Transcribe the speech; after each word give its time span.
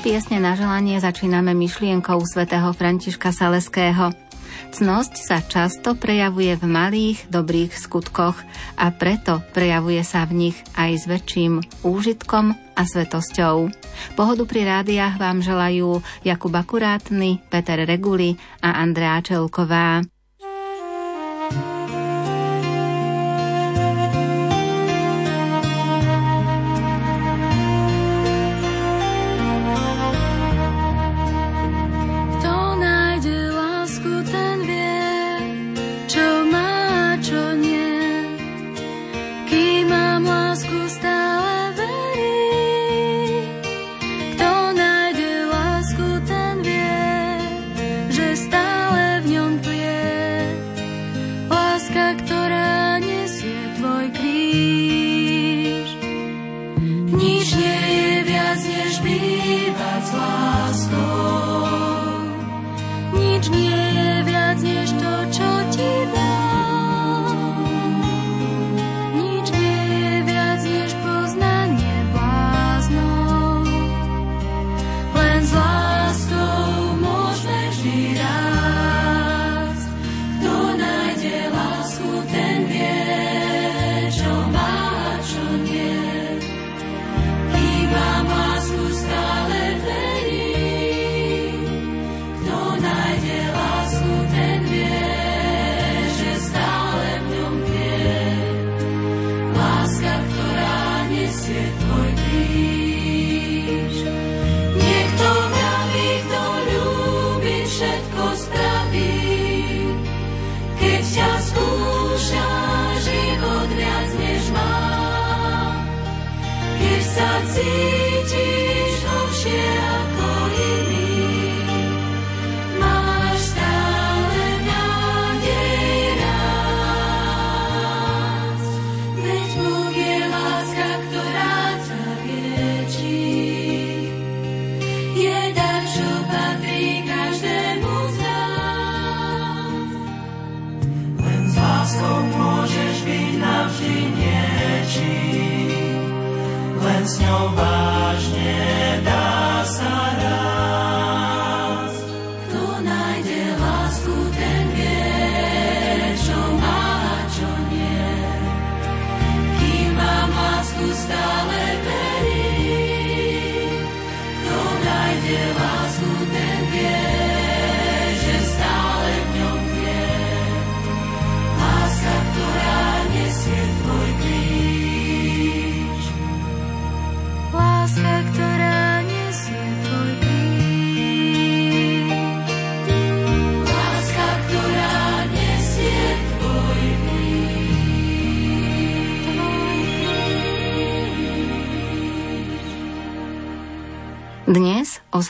Piesne 0.00 0.40
na 0.40 0.56
želanie 0.56 0.96
začíname 0.96 1.52
myšlienkou 1.52 2.24
svätého 2.24 2.72
Františka 2.72 3.36
Saleského. 3.36 4.16
Cnosť 4.72 5.14
sa 5.20 5.44
často 5.44 5.92
prejavuje 5.92 6.56
v 6.56 6.64
malých, 6.64 7.28
dobrých 7.28 7.76
skutkoch 7.76 8.40
a 8.80 8.86
preto 8.96 9.44
prejavuje 9.52 10.00
sa 10.00 10.24
v 10.24 10.48
nich 10.48 10.56
aj 10.72 10.90
s 10.96 11.04
väčším 11.04 11.84
úžitkom 11.84 12.56
a 12.56 12.82
svetosťou. 12.88 13.68
Pohodu 14.16 14.42
pri 14.48 14.72
rádiách 14.72 15.20
vám 15.20 15.44
želajú 15.44 16.00
Jakub 16.24 16.54
Akurátny, 16.56 17.44
Peter 17.52 17.84
Reguli 17.84 18.40
a 18.64 18.80
Andrea 18.80 19.20
Čelková. 19.20 20.00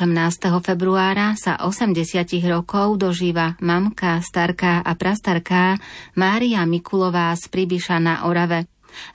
18. 0.00 0.64
februára, 0.64 1.36
sa 1.36 1.60
80 1.60 2.24
rokov 2.48 2.96
dožíva 2.96 3.60
mamka, 3.60 4.16
starká 4.24 4.80
a 4.80 4.96
prastarká 4.96 5.76
Mária 6.16 6.64
Mikulová 6.64 7.36
z 7.36 7.44
Pribyša 7.52 8.00
na 8.00 8.24
Orave. 8.24 8.64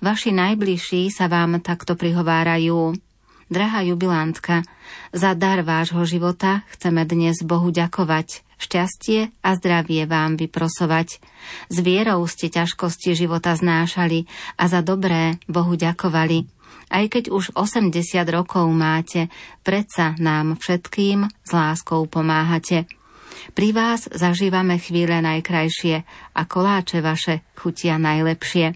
Vaši 0.06 0.30
najbližší 0.30 1.10
sa 1.10 1.26
vám 1.26 1.58
takto 1.66 1.98
prihovárajú. 1.98 2.94
Drahá 3.50 3.82
jubilantka, 3.82 4.62
za 5.10 5.34
dar 5.34 5.66
vášho 5.66 6.06
života 6.06 6.62
chceme 6.70 7.02
dnes 7.02 7.42
Bohu 7.42 7.74
ďakovať, 7.74 8.46
šťastie 8.62 9.34
a 9.42 9.58
zdravie 9.58 10.06
vám 10.06 10.38
vyprosovať. 10.38 11.18
S 11.74 11.78
vierou 11.82 12.22
ste 12.30 12.54
ťažkosti 12.54 13.18
života 13.18 13.58
znášali 13.58 14.30
a 14.54 14.70
za 14.70 14.86
dobré 14.86 15.42
Bohu 15.50 15.74
ďakovali. 15.74 16.55
Aj 16.90 17.06
keď 17.10 17.34
už 17.34 17.58
80 17.58 17.94
rokov 18.30 18.66
máte, 18.72 19.28
predsa 19.66 20.14
nám 20.22 20.58
všetkým 20.62 21.28
s 21.30 21.50
láskou 21.52 22.06
pomáhate. 22.06 22.86
Pri 23.52 23.76
vás 23.76 24.08
zažívame 24.10 24.80
chvíle 24.80 25.20
najkrajšie 25.22 26.08
a 26.34 26.42
koláče 26.48 27.04
vaše 27.04 27.44
chutia 27.54 28.00
najlepšie. 28.00 28.74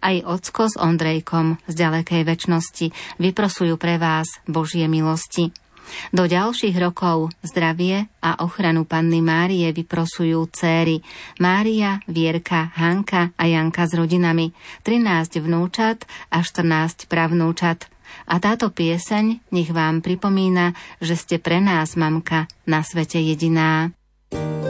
Aj 0.00 0.16
ocko 0.24 0.68
s 0.68 0.80
Ondrejkom 0.80 1.60
z 1.68 1.74
ďalekej 1.76 2.22
väčšnosti 2.24 2.86
vyprosujú 3.20 3.76
pre 3.76 4.00
vás 4.00 4.40
Božie 4.48 4.88
milosti. 4.88 5.52
Do 6.10 6.26
ďalších 6.26 6.76
rokov 6.78 7.30
zdravie 7.42 8.08
a 8.20 8.42
ochranu 8.42 8.88
Panny 8.88 9.20
Márie 9.22 9.70
vyprosujú 9.70 10.48
céry 10.50 11.02
Mária, 11.38 12.02
Vierka, 12.06 12.72
Hanka 12.74 13.34
a 13.34 13.44
Janka 13.46 13.86
s 13.86 13.92
rodinami, 13.94 14.52
13 14.82 15.40
vnúčat 15.42 16.04
a 16.30 16.42
14 16.42 17.06
pravnúčat. 17.06 17.86
A 18.26 18.42
táto 18.42 18.74
pieseň 18.74 19.38
nech 19.54 19.70
vám 19.70 20.02
pripomína, 20.02 20.74
že 20.98 21.14
ste 21.14 21.36
pre 21.38 21.62
nás, 21.62 21.94
mamka, 21.94 22.50
na 22.66 22.82
svete 22.82 23.22
jediná. 23.22 23.94
thank 24.30 24.64
you 24.64 24.69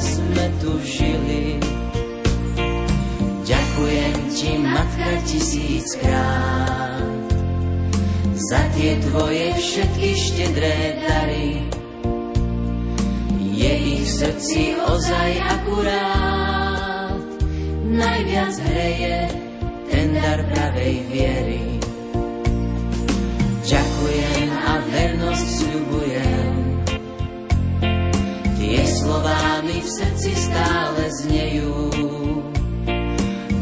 Sme 0.00 0.44
tu 0.60 0.72
žili. 0.84 1.60
Ďakujem 3.44 4.16
ti, 4.32 4.50
matka, 4.60 5.10
tisíckrát 5.28 6.74
za 8.34 8.60
tie 8.76 9.00
tvoje 9.08 9.56
všetky 9.56 10.10
štedré 10.14 11.00
dary. 11.00 11.64
Je 13.54 13.72
ich 13.98 14.04
v 14.04 14.10
srdci 14.10 14.62
ozaj 14.84 15.30
akurát, 15.38 17.18
najviac 17.88 18.54
hreje 18.68 19.18
ten 19.88 20.12
dar 20.18 20.42
pravej 20.50 20.96
viery. 21.08 21.64
Ďakujem 23.64 24.50
a 24.52 24.72
vernosť 24.92 25.46
sľubujem, 25.62 26.43
slová 29.04 29.60
mi 29.60 29.84
v 29.84 29.88
srdci 29.88 30.32
stále 30.32 31.04
znejú. 31.20 31.76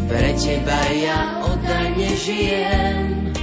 Pre 0.06 0.30
teba 0.38 0.82
ja 0.94 1.42
oddane 1.42 2.10
žijem, 2.14 3.34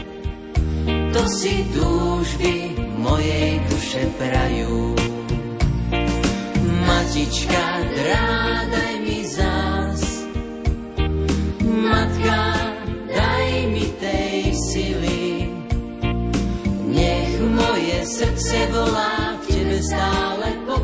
to 1.12 1.22
si 1.28 1.68
túžby 1.76 2.80
mojej 2.96 3.60
duše 3.68 4.04
prajú. 4.16 4.96
Matička, 6.88 7.66
drádaj 7.84 8.94
mi 9.04 9.20
zás, 9.28 10.02
matka, 11.68 12.42
daj 13.12 13.50
mi 13.76 13.86
tej 14.00 14.40
sily, 14.56 15.28
nech 16.88 17.34
moje 17.44 17.98
srdce 18.08 18.58
volá 18.72 19.36
k 19.44 19.44
tebe 19.52 19.78
stále 19.84 20.39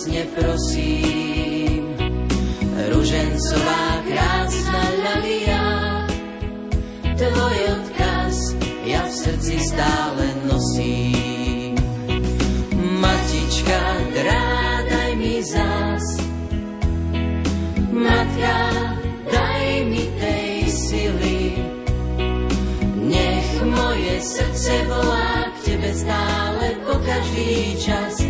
Vrúcne 0.00 0.24
prosím. 0.32 1.84
Ružencová 2.88 3.84
krásna 4.08 4.82
ľalia, 4.96 5.64
tvoj 7.20 7.58
odkaz 7.76 8.36
ja 8.88 9.04
v 9.04 9.12
srdci 9.12 9.60
stále 9.60 10.24
nosím. 10.48 11.76
Matička, 12.80 13.80
drádaj 14.16 15.10
mi 15.20 15.36
zás, 15.44 16.06
matka, 17.92 18.56
daj 19.28 19.68
mi 19.84 20.04
tej 20.16 20.52
sily, 20.72 21.40
nech 23.04 23.50
moje 23.68 24.16
srdce 24.24 24.72
volá 24.88 25.52
k 25.52 25.56
tebe 25.68 25.92
stále 25.92 26.66
po 26.88 26.96
každý 27.04 27.76
čas, 27.84 28.29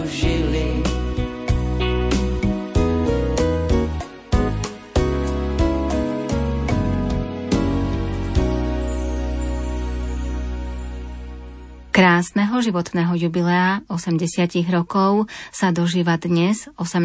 Krásneho 12.01 12.65
životného 12.65 13.13
jubilea 13.13 13.85
80 13.85 14.57
rokov 14.73 15.29
sa 15.53 15.69
dožíva 15.69 16.17
dnes, 16.17 16.65
18. 16.81 16.97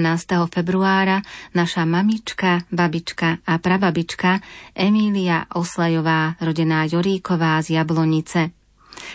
februára, 0.49 1.21
naša 1.53 1.85
mamička, 1.85 2.65
babička 2.73 3.45
a 3.45 3.61
prababička 3.61 4.41
Emília 4.73 5.45
Oslajová, 5.53 6.41
rodená 6.41 6.89
Joríková 6.89 7.61
z 7.61 7.77
Jablonice. 7.77 8.57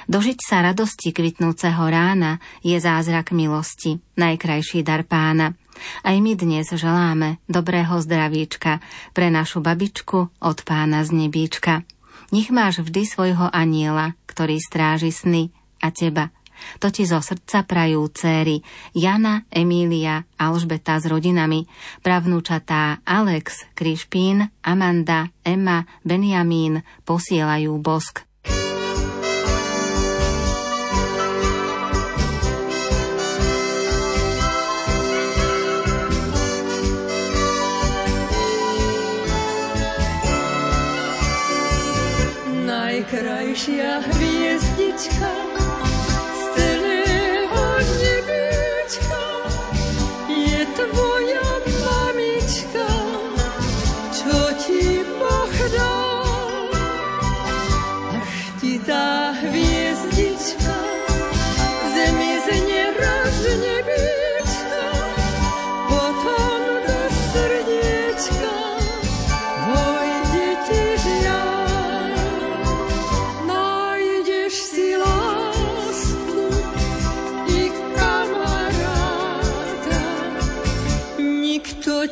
Dožiť 0.06 0.38
sa 0.46 0.62
radosti 0.62 1.10
kvitnúceho 1.18 1.82
rána 1.90 2.38
je 2.62 2.78
zázrak 2.78 3.34
milosti, 3.34 3.98
najkrajší 4.22 4.86
dar 4.86 5.02
pána. 5.02 5.58
Aj 6.06 6.14
my 6.14 6.38
dnes 6.38 6.70
želáme 6.70 7.42
dobrého 7.50 7.98
zdravíčka 7.98 8.86
pre 9.18 9.34
našu 9.34 9.66
babičku 9.66 10.30
od 10.46 10.58
pána 10.62 11.02
z 11.02 11.26
nebíčka. 11.26 11.82
Nech 12.30 12.54
máš 12.54 12.86
vždy 12.86 13.02
svojho 13.02 13.50
aniela, 13.50 14.14
ktorý 14.30 14.62
stráži 14.62 15.10
sny 15.10 15.50
a 15.82 15.90
teba. 15.90 16.30
To 16.80 16.94
ti 16.94 17.10
zo 17.10 17.20
srdca 17.20 17.66
prajú 17.66 18.06
céry 18.14 18.62
Jana, 18.94 19.50
Emília, 19.50 20.30
Alžbeta 20.38 21.02
s 21.02 21.10
rodinami, 21.10 21.66
pravnúčatá 22.06 23.02
Alex, 23.02 23.66
Krišpín, 23.74 24.50
Amanda, 24.62 25.34
Emma, 25.42 25.90
Benjamín 26.06 26.86
posielajú 27.06 27.74
bosk. 27.82 28.30
Najkrajšia 42.62 44.11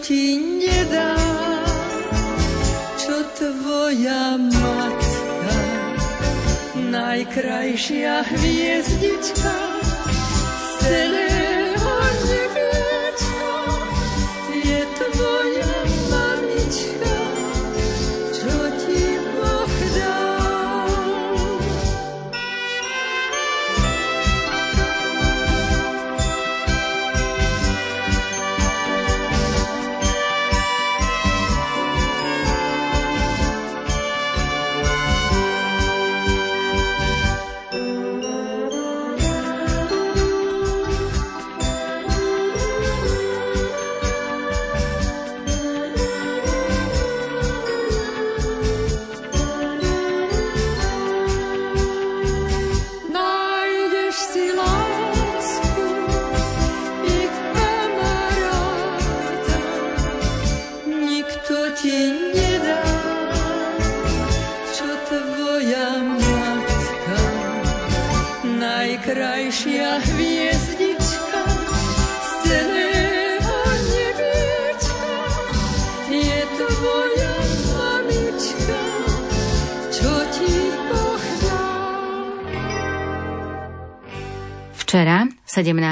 ti 0.09 0.41
nedá, 0.41 1.13
čo 2.97 3.21
tvoja 3.37 4.41
matka, 4.41 5.53
najkrajšia 6.89 8.25
hviezdička, 8.25 9.53
celé 10.81 11.28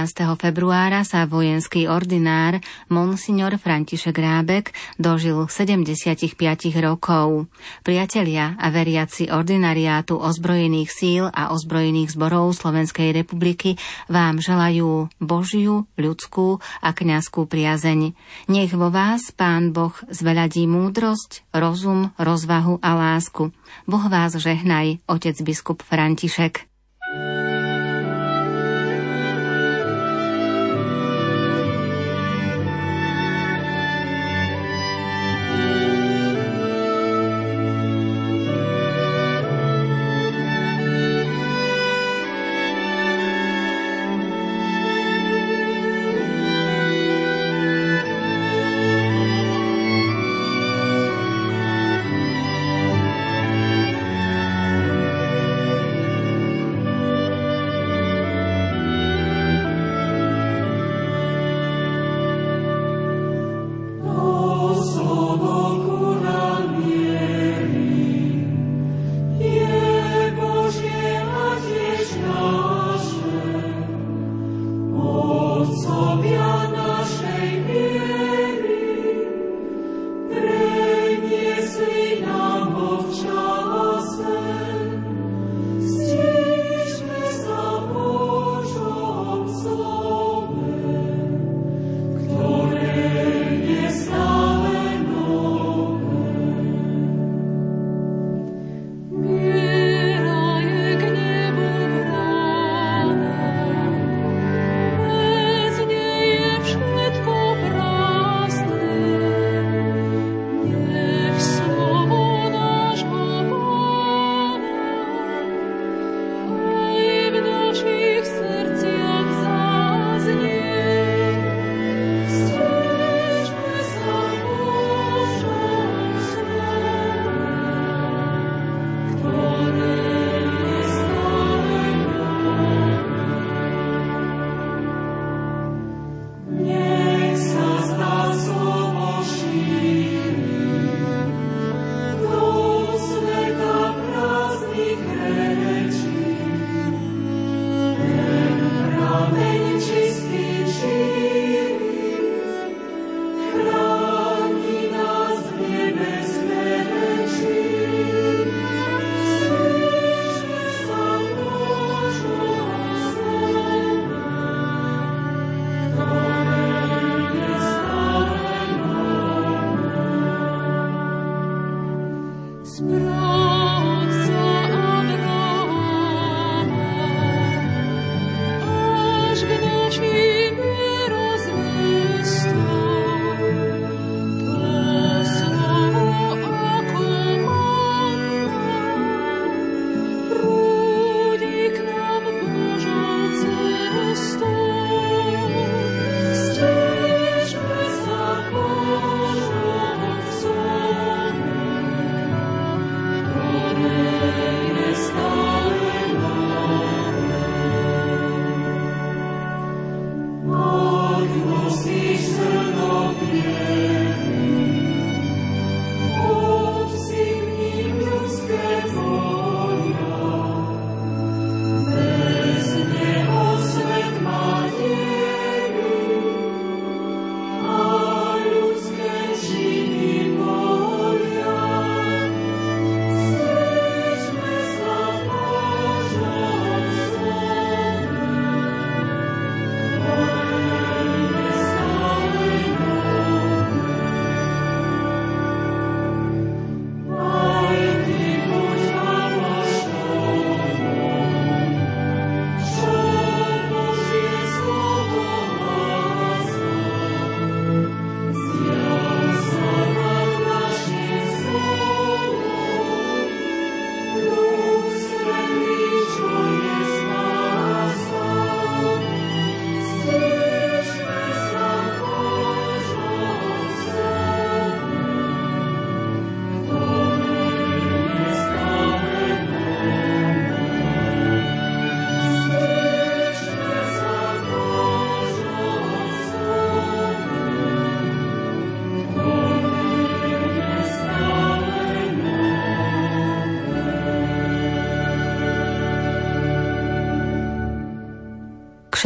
17. 0.07 0.39
februára, 0.39 1.03
sa 1.03 1.27
vojenský 1.27 1.91
ordinár 1.91 2.63
Monsignor 2.87 3.59
František 3.59 4.15
Rábek 4.15 4.71
dožil 4.95 5.51
75 5.51 6.31
rokov. 6.79 7.51
Priatelia 7.83 8.55
a 8.55 8.71
veriaci 8.71 9.27
ordinariátu 9.27 10.15
ozbrojených 10.15 10.89
síl 10.95 11.23
a 11.27 11.51
ozbrojených 11.51 12.15
zborov 12.15 12.55
Slovenskej 12.55 13.11
republiky 13.19 13.75
vám 14.07 14.39
želajú 14.39 15.11
Božiu, 15.19 15.91
ľudskú 15.99 16.63
a 16.79 16.95
kňazskú 16.95 17.43
priazeň. 17.43 18.15
Nech 18.47 18.71
vo 18.71 18.87
vás 18.87 19.35
Pán 19.35 19.75
Boh 19.75 19.91
zveľadí 20.07 20.71
múdrosť, 20.71 21.43
rozum, 21.51 22.15
rozvahu 22.15 22.79
a 22.79 22.95
lásku. 22.95 23.51
Boh 23.83 24.05
vás 24.07 24.39
žehnaj, 24.39 25.03
otec 25.03 25.35
biskup 25.43 25.83
František. 25.83 26.63
Nájdeš 27.11 27.56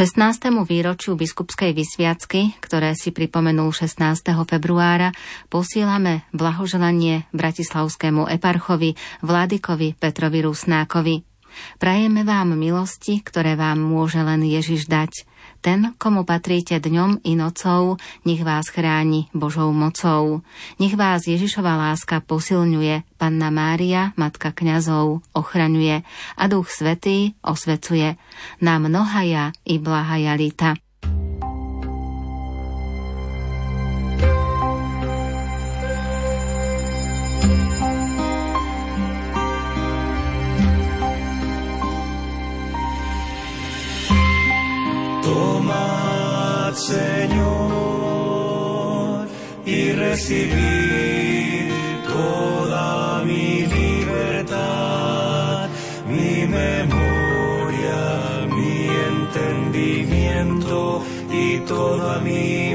16. 0.02 0.66
výročiu 0.66 1.14
biskupskej 1.14 1.70
vysviacky, 1.78 2.58
ktoré 2.58 2.98
si 2.98 3.14
pripomenul 3.14 3.70
16. 3.70 4.34
februára, 4.50 5.14
posielame 5.46 6.26
blahoželanie 6.34 7.30
bratislavskému 7.30 8.26
eparchovi 8.26 8.98
Vladikovi 9.22 9.94
Petrovi 9.94 10.42
Rusnákovi. 10.42 11.22
Prajeme 11.78 12.26
vám 12.26 12.58
milosti, 12.58 13.22
ktoré 13.22 13.54
vám 13.54 13.78
môže 13.78 14.18
len 14.18 14.42
Ježiš 14.42 14.90
dať. 14.90 15.22
Ten, 15.62 15.94
komu 15.94 16.26
patríte 16.26 16.82
dňom 16.82 17.22
i 17.22 17.38
nocou, 17.38 17.94
nech 18.26 18.42
vás 18.42 18.66
chráni 18.66 19.30
Božou 19.30 19.70
mocou. 19.70 20.42
Nech 20.82 20.98
vás 20.98 21.30
Ježišova 21.30 21.78
láska 21.78 22.18
posilňuje, 22.18 23.06
Panna 23.14 23.54
Mária, 23.54 24.10
Matka 24.18 24.50
kňazov, 24.50 25.22
ochraňuje 25.30 26.02
a 26.34 26.44
Duch 26.50 26.66
Svetý 26.66 27.38
osvecuje. 27.46 28.18
Na 28.58 28.82
mnohaja 28.82 29.54
i 29.62 29.78
blahaja 29.78 30.34
lita. 30.34 30.81
Y 50.30 50.44
recibir 50.44 51.72
toda 52.06 53.24
mi 53.24 53.66
libertad, 53.66 55.68
mi 56.06 56.46
memoria, 56.46 58.46
mi 58.48 58.86
entendimiento 59.10 61.02
y 61.32 61.58
toda 61.66 62.20
mi 62.20 62.71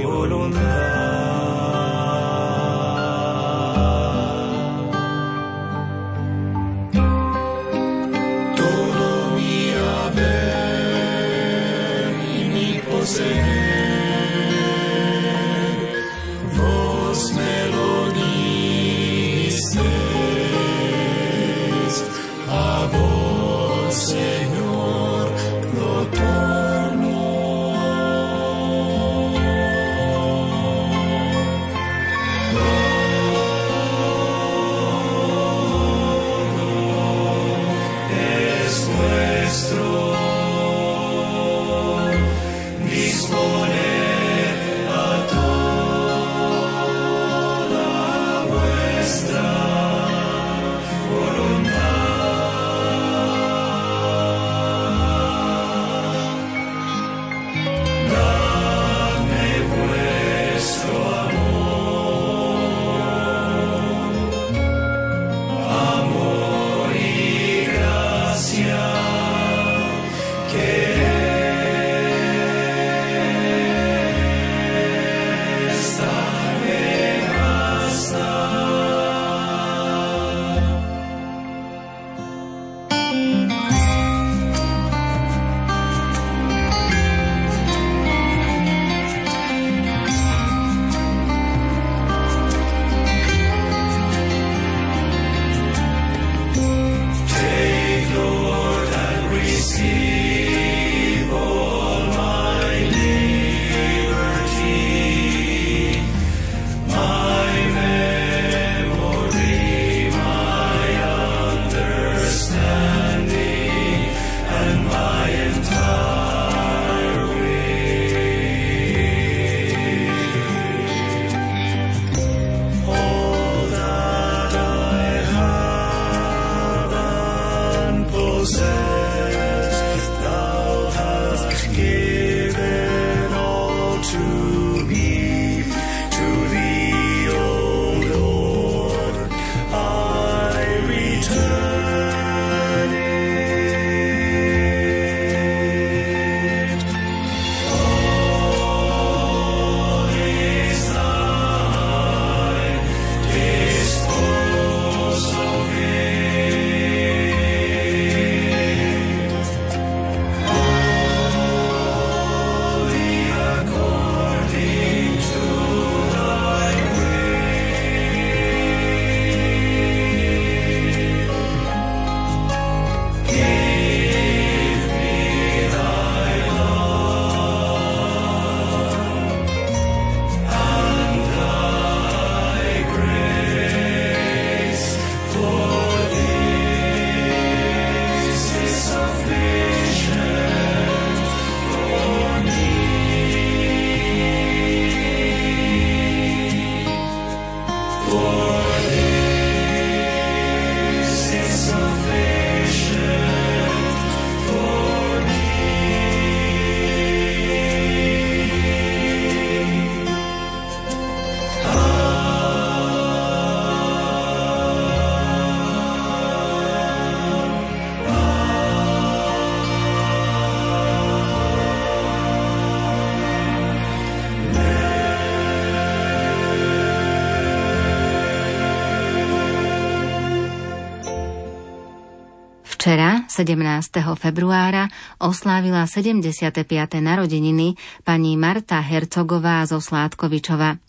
17. 233.38 234.02
februára, 234.18 234.90
oslávila 235.22 235.86
75. 235.86 236.66
narodeniny 236.98 237.78
pani 238.02 238.34
Marta 238.34 238.82
Hercogová 238.82 239.62
zo 239.70 239.78
Sládkovičova. 239.78 240.82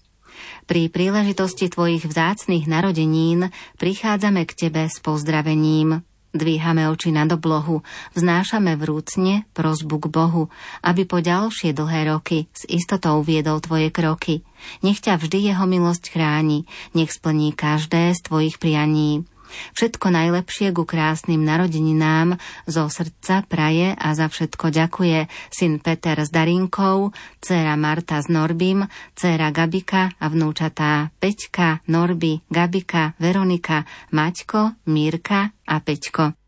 Pri 0.65 0.89
príležitosti 0.89 1.69
tvojich 1.69 2.09
vzácných 2.09 2.65
narodenín 2.65 3.53
prichádzame 3.77 4.49
k 4.49 4.53
tebe 4.65 4.89
s 4.89 4.97
pozdravením. 5.05 6.01
Dvíhame 6.33 6.89
oči 6.89 7.13
nad 7.13 7.29
oblohu, 7.29 7.85
vznášame 8.17 8.81
vrúcne 8.81 9.45
prozbu 9.53 9.97
k 10.01 10.07
Bohu, 10.09 10.49
aby 10.81 11.05
po 11.05 11.21
ďalšie 11.21 11.77
dlhé 11.77 12.09
roky 12.17 12.49
s 12.57 12.65
istotou 12.65 13.21
viedol 13.21 13.61
tvoje 13.61 13.93
kroky. 13.93 14.41
Nech 14.81 15.05
ťa 15.05 15.21
vždy 15.21 15.53
jeho 15.53 15.69
milosť 15.69 16.17
chráni, 16.17 16.65
nech 16.97 17.13
splní 17.13 17.53
každé 17.53 18.17
z 18.17 18.21
tvojich 18.25 18.57
prianí. 18.57 19.29
Všetko 19.77 20.11
najlepšie 20.11 20.73
ku 20.73 20.89
krásnym 20.89 21.45
narodeninám 21.45 22.41
zo 22.67 22.89
srdca 22.89 23.45
praje 23.47 23.95
a 23.95 24.09
za 24.17 24.27
všetko 24.29 24.73
ďakuje 24.73 25.29
syn 25.53 25.79
Peter 25.79 26.17
s 26.19 26.31
Darinkou, 26.33 27.13
dcéra 27.41 27.77
Marta 27.77 28.19
s 28.19 28.33
Norbim, 28.33 28.89
dcéra 29.15 29.53
Gabika 29.53 30.13
a 30.17 30.27
vnúčatá 30.27 31.15
Peťka, 31.21 31.85
Norby, 31.87 32.47
Gabika, 32.49 33.15
Veronika, 33.21 33.85
Maťko, 34.15 34.89
Mírka 34.89 35.53
a 35.69 35.77
Peťko. 35.85 36.48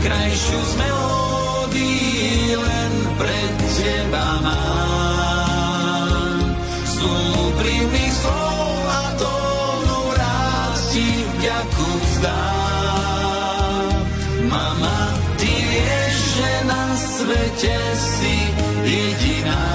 najkrajšiu 0.00 0.60
z 0.64 0.72
melódií 0.80 2.56
len 2.56 2.92
pre 3.20 3.40
teba 3.76 4.40
mám. 4.40 6.40
Z 6.88 7.04
úprimných 7.04 8.14
slov 8.16 8.80
a 8.88 9.12
tónu 9.20 10.00
rád 10.16 10.72
ti 10.88 11.04
vďaku 11.04 11.88
vzdám. 12.00 13.92
Mama, 14.48 15.00
ty 15.36 15.52
vieš, 15.68 16.16
že 16.40 16.50
na 16.64 16.84
svete 16.96 17.76
si 18.00 18.36
jediná, 18.88 19.68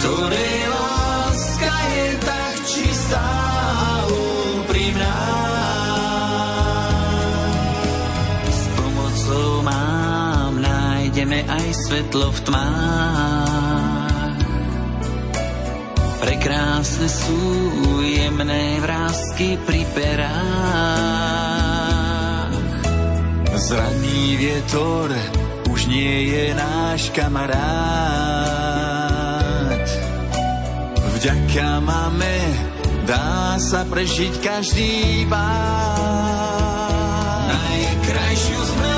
ktorej 0.00 0.59
aj 11.50 11.66
svetlo 11.86 12.30
v 12.30 12.40
tmách. 12.46 14.38
Prekrásne 16.20 17.08
sú 17.10 17.40
jemné 18.04 18.78
vrázky 18.84 19.58
pri 19.66 19.82
perách. 19.96 20.30
Zradný 23.60 24.40
vietor 24.40 25.10
už 25.68 25.86
nie 25.90 26.32
je 26.32 26.54
náš 26.54 27.10
kamarát. 27.12 27.60
Vďaka 31.20 31.84
máme 31.84 32.36
dá 33.10 33.58
sa 33.58 33.82
prežiť 33.84 34.38
každý 34.38 35.26
bár. 35.26 35.50
Najkrajšiu 37.50 38.60
z 38.62 38.89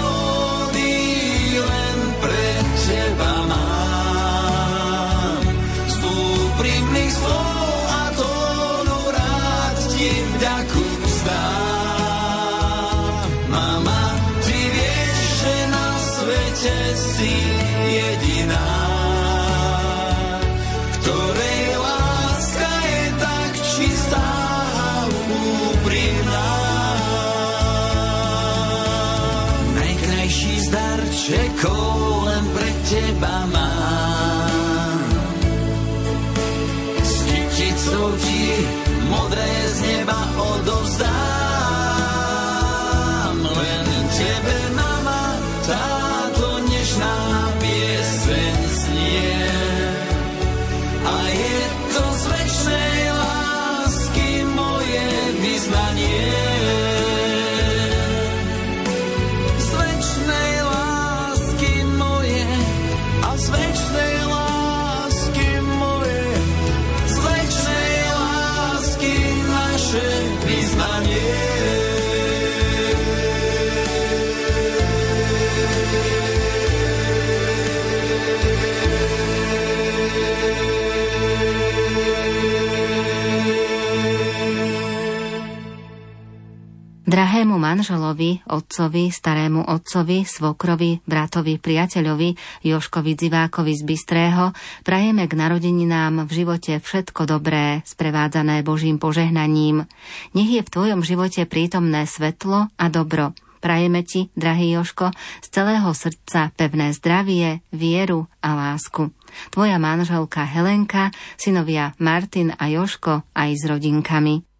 Drahému 87.42 87.58
manželovi, 87.58 88.38
otcovi, 88.54 89.10
starému 89.10 89.66
otcovi, 89.66 90.22
svokrovi, 90.22 91.02
bratovi, 91.02 91.58
priateľovi, 91.58 92.38
Joškovi 92.62 93.18
Dzivákovi 93.18 93.72
z 93.74 93.82
Bystrého, 93.82 94.54
prajeme 94.86 95.26
k 95.26 95.34
narodeninám 95.34 96.22
v 96.22 96.30
živote 96.30 96.78
všetko 96.78 97.26
dobré, 97.26 97.82
sprevádzané 97.82 98.62
Božím 98.62 99.02
požehnaním. 99.02 99.90
Nech 100.38 100.50
je 100.54 100.62
v 100.62 100.70
tvojom 100.70 101.02
živote 101.02 101.42
prítomné 101.50 102.06
svetlo 102.06 102.70
a 102.78 102.86
dobro. 102.86 103.34
Prajeme 103.58 104.06
ti, 104.06 104.30
drahý 104.38 104.78
Joško, 104.78 105.10
z 105.42 105.46
celého 105.50 105.90
srdca 105.98 106.54
pevné 106.54 106.94
zdravie, 106.94 107.58
vieru 107.74 108.30
a 108.38 108.54
lásku. 108.54 109.10
Tvoja 109.50 109.82
manželka 109.82 110.46
Helenka, 110.46 111.10
synovia 111.34 111.90
Martin 111.98 112.54
a 112.54 112.70
Joško 112.70 113.26
aj 113.34 113.50
s 113.58 113.66
rodinkami. 113.66 114.51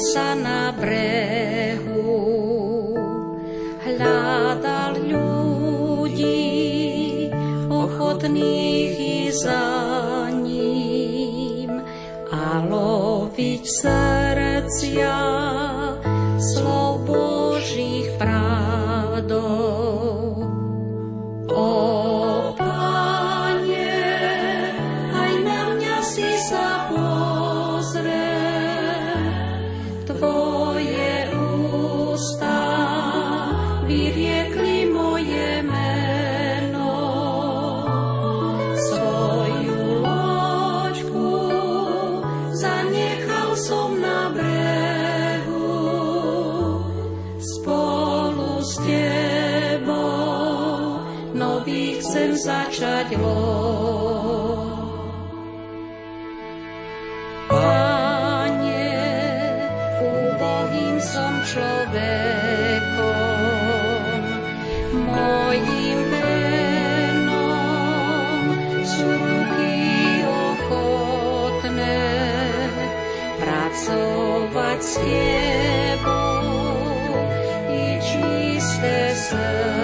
sa 0.00 0.32
na 0.32 0.72
brehu, 0.72 2.08
hľadal 3.84 4.96
ľudí 4.96 6.48
ochotných 7.68 8.96
i 8.96 9.28
za 9.28 9.68
ním 10.32 11.84
a 12.32 12.64
loviť 12.64 13.62
srdcia. 13.68 15.16
Bohým 60.60 61.00
som 61.00 61.40
človekom, 61.40 61.96
mojím 64.92 65.98
menom 66.12 67.40
sú 68.84 69.08
ruky 69.08 70.20
ochotné 70.28 72.04
pracovať 73.40 74.78
s 74.84 75.00
tebou 75.00 76.44
i 77.72 77.96
čisté 78.04 79.16
srdce. 79.16 79.79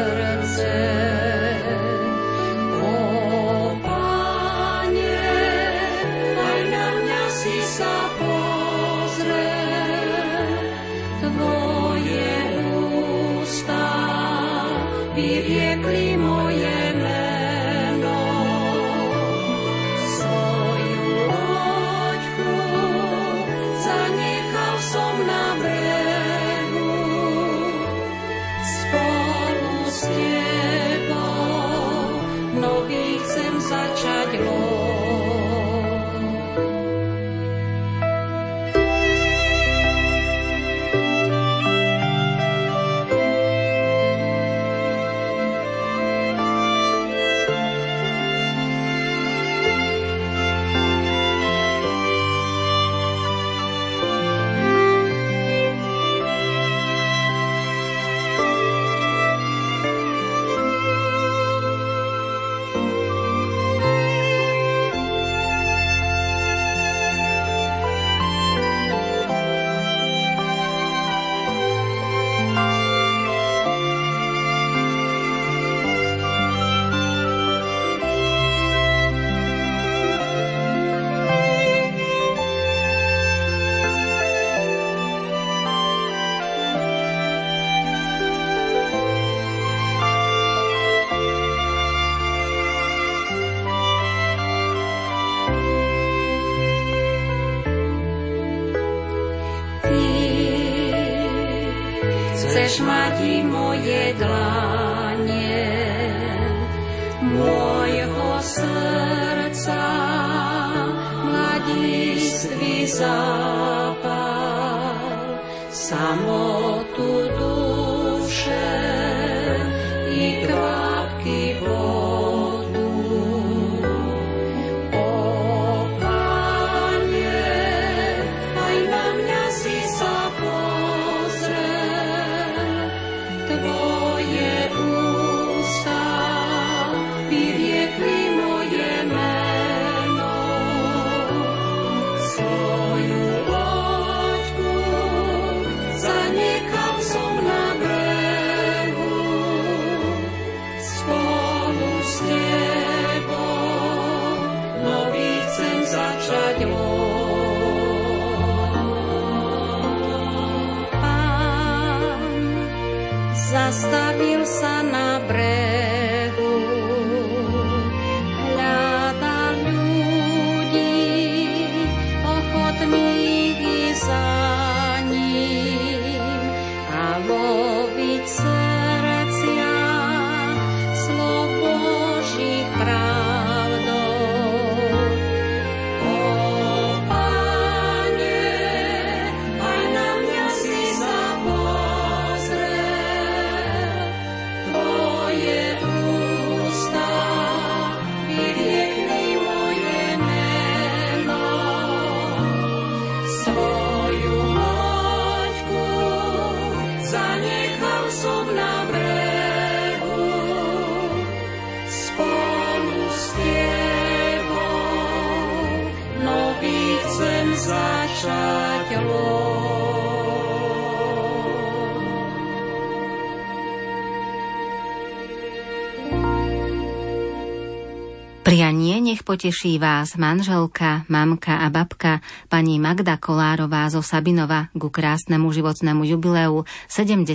Poteší 229.27 229.83
vás 229.83 230.15
manželka, 230.15 231.03
mamka 231.11 231.59
a 231.59 231.67
babka 231.67 232.23
pani 232.47 232.79
Magda 232.79 233.19
Kolárová 233.19 233.91
zo 233.91 233.99
Sabinova 233.99 234.71
ku 234.79 234.87
krásnemu 234.87 235.51
životnému 235.51 236.07
jubileu 236.07 236.63
70 236.87 237.27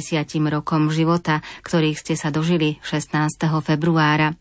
rokom 0.48 0.88
života, 0.88 1.44
ktorých 1.68 2.00
ste 2.00 2.16
sa 2.16 2.32
dožili 2.32 2.80
16. 2.88 3.44
februára. 3.60 4.40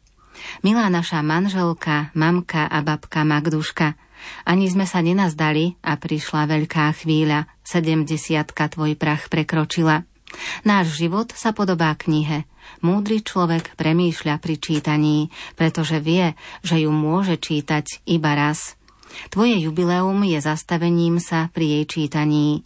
Milá 0.62 0.86
naša 0.94 1.26
manželka, 1.26 2.14
mamka 2.14 2.70
a 2.70 2.78
babka 2.86 3.26
Magduška, 3.26 3.98
ani 4.46 4.70
sme 4.70 4.86
sa 4.86 5.02
nenazdali 5.02 5.74
a 5.82 5.98
prišla 5.98 6.46
veľká 6.46 6.94
chvíľa, 7.02 7.50
70 7.66 8.46
tvoj 8.46 8.94
prach 8.94 9.26
prekročila. 9.26 10.06
Náš 10.62 10.98
život 11.00 11.32
sa 11.34 11.50
podobá 11.50 11.94
knihe. 11.96 12.46
Múdry 12.80 13.20
človek 13.24 13.74
premýšľa 13.74 14.38
pri 14.38 14.54
čítaní, 14.56 15.18
pretože 15.58 15.98
vie, 15.98 16.38
že 16.62 16.84
ju 16.84 16.90
môže 16.94 17.36
čítať 17.40 18.04
iba 18.06 18.32
raz. 18.36 18.78
Tvoje 19.28 19.58
jubileum 19.58 20.22
je 20.22 20.38
zastavením 20.38 21.18
sa 21.18 21.50
pri 21.50 21.80
jej 21.80 21.84
čítaní. 21.86 22.62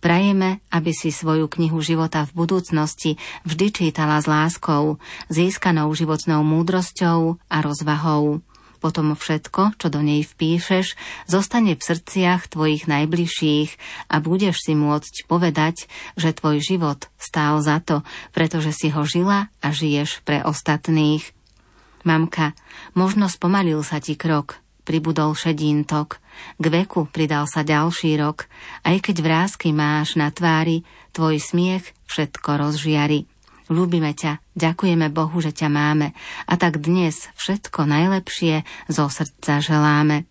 Prajeme, 0.00 0.64
aby 0.72 0.92
si 0.92 1.12
svoju 1.12 1.52
knihu 1.52 1.80
života 1.84 2.24
v 2.24 2.44
budúcnosti 2.44 3.20
vždy 3.44 3.66
čítala 3.72 4.20
s 4.20 4.26
láskou, 4.28 4.96
získanou 5.28 5.92
životnou 5.92 6.40
múdrosťou 6.40 7.36
a 7.48 7.56
rozvahou. 7.60 8.40
Potom 8.86 9.18
všetko, 9.18 9.82
čo 9.82 9.90
do 9.90 9.98
nej 9.98 10.22
vpíšeš, 10.22 10.94
zostane 11.26 11.74
v 11.74 11.82
srdciach 11.82 12.46
tvojich 12.46 12.86
najbližších 12.86 13.70
a 14.06 14.22
budeš 14.22 14.62
si 14.62 14.78
môcť 14.78 15.26
povedať, 15.26 15.90
že 16.14 16.30
tvoj 16.30 16.62
život 16.62 17.10
stál 17.18 17.58
za 17.66 17.82
to, 17.82 18.06
pretože 18.30 18.70
si 18.70 18.94
ho 18.94 19.02
žila 19.02 19.50
a 19.58 19.74
žiješ 19.74 20.22
pre 20.22 20.38
ostatných. 20.46 21.34
Mamka, 22.06 22.54
možno 22.94 23.26
spomalil 23.26 23.82
sa 23.82 23.98
ti 23.98 24.14
krok, 24.14 24.62
pribudol 24.86 25.34
šedín 25.34 25.82
tok, 25.82 26.22
k 26.62 26.64
veku 26.70 27.10
pridal 27.10 27.50
sa 27.50 27.66
ďalší 27.66 28.22
rok, 28.22 28.46
aj 28.86 29.02
keď 29.02 29.16
vrázky 29.18 29.74
máš 29.74 30.14
na 30.14 30.30
tvári, 30.30 30.86
tvoj 31.10 31.42
smiech 31.42 31.90
všetko 32.06 32.62
rozžiari. 32.62 33.26
Ľúbime 33.66 34.14
ťa, 34.14 34.38
ďakujeme 34.54 35.10
Bohu, 35.10 35.42
že 35.42 35.50
ťa 35.50 35.66
máme 35.66 36.14
a 36.46 36.54
tak 36.54 36.78
dnes 36.78 37.26
všetko 37.34 37.82
najlepšie 37.82 38.62
zo 38.86 39.10
srdca 39.10 39.58
želáme. 39.58 40.30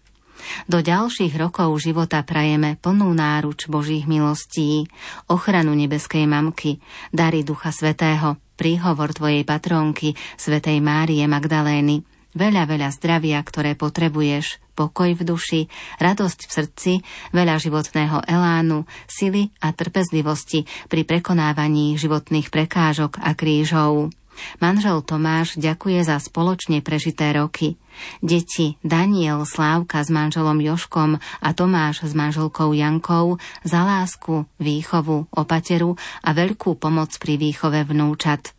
Do 0.72 0.80
ďalších 0.80 1.36
rokov 1.36 1.76
života 1.84 2.24
prajeme 2.24 2.80
plnú 2.80 3.12
náruč 3.12 3.68
Božích 3.68 4.08
milostí, 4.08 4.88
ochranu 5.28 5.76
nebeskej 5.76 6.24
mamky, 6.32 6.80
dary 7.12 7.44
Ducha 7.44 7.76
Svetého, 7.76 8.40
príhovor 8.56 9.12
Tvojej 9.12 9.44
patrónky, 9.44 10.16
Svetej 10.40 10.80
Márie 10.80 11.28
Magdalény, 11.28 12.08
veľa, 12.36 12.68
veľa 12.70 12.92
zdravia, 12.94 13.40
ktoré 13.42 13.74
potrebuješ, 13.74 14.60
pokoj 14.76 15.16
v 15.16 15.24
duši, 15.24 15.62
radosť 16.04 16.40
v 16.46 16.52
srdci, 16.52 16.92
veľa 17.32 17.56
životného 17.58 18.28
elánu, 18.28 18.84
sily 19.08 19.50
a 19.64 19.72
trpezlivosti 19.72 20.68
pri 20.92 21.08
prekonávaní 21.08 21.96
životných 21.96 22.52
prekážok 22.52 23.24
a 23.24 23.34
krížov. 23.34 24.12
Manžel 24.60 25.00
Tomáš 25.00 25.56
ďakuje 25.56 26.04
za 26.04 26.20
spoločne 26.20 26.84
prežité 26.84 27.32
roky. 27.32 27.80
Deti 28.20 28.76
Daniel 28.84 29.48
Slávka 29.48 30.04
s 30.04 30.12
manželom 30.12 30.60
Joškom 30.60 31.16
a 31.20 31.50
Tomáš 31.56 32.04
s 32.04 32.12
manželkou 32.12 32.76
Jankou 32.76 33.40
za 33.64 33.88
lásku, 33.88 34.44
výchovu, 34.60 35.32
opateru 35.32 35.96
a 36.20 36.36
veľkú 36.36 36.76
pomoc 36.76 37.16
pri 37.16 37.40
výchove 37.40 37.88
vnúčat. 37.88 38.55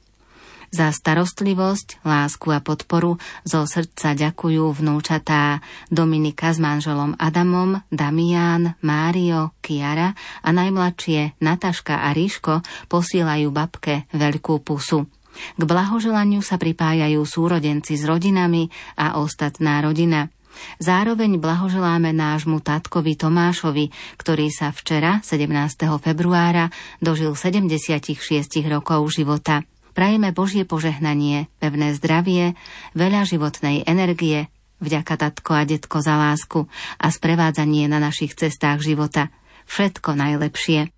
Za 0.75 0.91
starostlivosť, 0.91 2.03
lásku 2.03 2.51
a 2.51 2.59
podporu 2.59 3.23
zo 3.47 3.65
srdca 3.65 4.19
ďakujú 4.19 4.83
vnúčatá 4.83 5.63
Dominika 5.89 6.51
s 6.51 6.59
manželom 6.59 7.15
Adamom, 7.17 7.81
Damián, 7.89 8.75
Mário, 8.83 9.55
Kiara 9.63 10.19
a 10.43 10.49
najmladšie 10.51 11.39
Nataška 11.39 12.03
a 12.03 12.11
Ríško 12.11 12.67
posielajú 12.91 13.49
babke 13.55 14.11
veľkú 14.11 14.59
pusu. 14.63 15.07
K 15.37 15.63
blahoželaniu 15.63 16.41
sa 16.41 16.57
pripájajú 16.57 17.21
súrodenci 17.23 17.95
s 18.01 18.09
rodinami 18.09 18.73
a 18.97 19.21
ostatná 19.21 19.85
rodina. 19.85 20.33
Zároveň 20.81 21.37
blahoželáme 21.37 22.17
nášmu 22.17 22.65
tatkovi 22.65 23.13
Tomášovi, 23.21 23.93
ktorý 24.17 24.49
sa 24.49 24.73
včera, 24.73 25.21
17. 25.21 25.53
februára, 26.01 26.73
dožil 27.05 27.37
76 27.37 28.17
rokov 28.73 29.05
života. 29.13 29.69
Prajeme 29.97 30.29
Božie 30.37 30.69
požehnanie, 30.69 31.49
pevné 31.57 31.97
zdravie, 31.97 32.53
veľa 32.93 33.25
životnej 33.25 33.81
energie, 33.89 34.53
vďaka 34.85 35.17
tatko 35.17 35.57
a 35.57 35.65
detko 35.65 36.05
za 36.05 36.21
lásku 36.21 36.69
a 37.01 37.09
sprevádzanie 37.09 37.89
na 37.89 37.97
našich 37.97 38.37
cestách 38.37 38.85
života. 38.85 39.33
Všetko 39.65 40.13
najlepšie. 40.13 40.96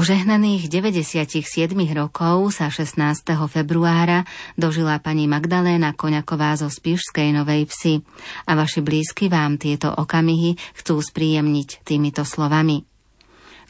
Požehnaných 0.00 0.72
97 0.72 1.76
rokov 1.92 2.56
sa 2.56 2.72
16. 2.72 3.36
februára 3.52 4.24
dožila 4.56 4.96
pani 4.96 5.28
Magdaléna 5.28 5.92
Koňaková 5.92 6.56
zo 6.56 6.72
Spišskej 6.72 7.36
Novej 7.36 7.68
Vsi 7.68 8.00
a 8.48 8.56
vaši 8.56 8.80
blízky 8.80 9.28
vám 9.28 9.60
tieto 9.60 9.92
okamihy 9.92 10.56
chcú 10.80 11.04
spríjemniť 11.04 11.84
týmito 11.84 12.24
slovami. 12.24 12.80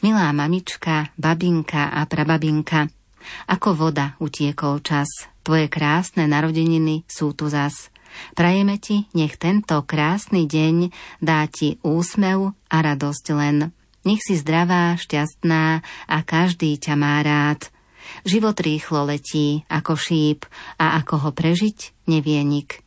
Milá 0.07 0.31
mamička, 0.31 1.11
babinka 1.19 1.91
a 1.91 2.07
prababinka, 2.07 2.87
ako 3.51 3.75
voda 3.75 4.15
utiekol 4.23 4.79
čas, 4.79 5.27
tvoje 5.43 5.67
krásne 5.67 6.31
narodeniny 6.31 7.03
sú 7.11 7.35
tu 7.35 7.51
zas. 7.51 7.91
Prajeme 8.39 8.79
ti, 8.79 9.03
nech 9.11 9.35
tento 9.35 9.83
krásny 9.83 10.47
deň 10.47 10.95
dá 11.19 11.43
ti 11.51 11.75
úsmev 11.83 12.55
a 12.71 12.77
radosť 12.79 13.27
len. 13.35 13.75
Nech 14.01 14.21
si 14.25 14.33
zdravá, 14.33 14.97
šťastná 14.97 15.85
a 16.09 16.17
každý 16.25 16.77
ťa 16.81 16.93
má 16.97 17.21
rád. 17.21 17.69
Život 18.25 18.57
rýchlo 18.57 19.05
letí 19.05 19.61
ako 19.69 19.93
šíp 19.93 20.49
a 20.81 20.97
ako 20.97 21.27
ho 21.27 21.29
prežiť 21.29 22.09
nevie 22.09 22.41
nik. 22.41 22.81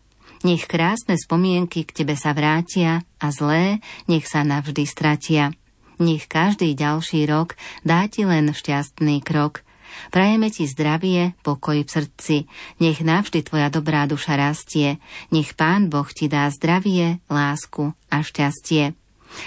Nech 0.45 0.69
krásne 0.69 1.17
spomienky 1.17 1.87
k 1.87 2.05
tebe 2.05 2.19
sa 2.19 2.37
vrátia 2.37 3.07
a 3.17 3.27
zlé 3.33 3.81
nech 4.11 4.29
sa 4.29 4.45
navždy 4.45 4.85
stratia. 4.85 5.55
Nech 6.03 6.27
každý 6.27 6.75
ďalší 6.75 7.25
rok 7.31 7.55
dá 7.87 8.11
ti 8.11 8.27
len 8.27 8.51
šťastný 8.51 9.23
krok. 9.23 9.63
Prajeme 10.11 10.51
ti 10.51 10.67
zdravie, 10.67 11.39
pokoj 11.47 11.87
v 11.87 11.89
srdci, 11.89 12.37
nech 12.83 12.99
navždy 12.99 13.47
tvoja 13.47 13.71
dobrá 13.71 14.11
duša 14.11 14.35
rastie, 14.35 14.99
nech 15.31 15.55
Pán 15.55 15.87
Boh 15.87 16.11
ti 16.11 16.27
dá 16.27 16.51
zdravie, 16.51 17.23
lásku 17.31 17.95
a 18.11 18.19
šťastie. 18.21 18.99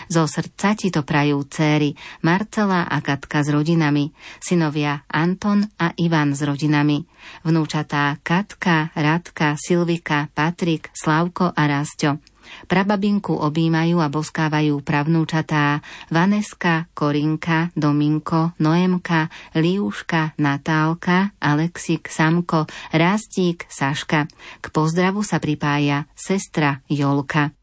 Zo 0.07 0.27
srdca 0.27 0.77
ti 0.77 0.93
to 0.93 1.03
prajú 1.03 1.43
céry 1.49 1.97
Marcela 2.23 2.87
a 2.87 2.97
Katka 3.01 3.43
s 3.43 3.49
rodinami, 3.51 4.11
synovia 4.39 5.03
Anton 5.11 5.65
a 5.79 5.91
Ivan 5.97 6.37
s 6.37 6.43
rodinami, 6.45 7.03
vnúčatá 7.43 8.15
Katka, 8.23 8.93
Radka, 8.93 9.59
Silvika, 9.59 10.31
Patrik, 10.31 10.89
Slavko 10.93 11.51
a 11.51 11.63
Rasťo. 11.67 12.37
Prababinku 12.67 13.35
objímajú 13.35 13.99
a 13.99 14.07
boskávajú 14.07 14.79
pravnúčatá 14.79 15.83
Vaneska, 16.07 16.87
Korinka, 16.95 17.75
Dominko, 17.75 18.55
Noemka, 18.63 19.27
Liuška, 19.51 20.39
Natálka, 20.39 21.35
Alexik, 21.43 22.07
Samko, 22.07 22.63
Rastík, 22.95 23.67
Saška. 23.67 24.31
K 24.63 24.65
pozdravu 24.71 25.21
sa 25.27 25.43
pripája 25.43 26.07
sestra 26.15 26.79
Jolka. 26.87 27.56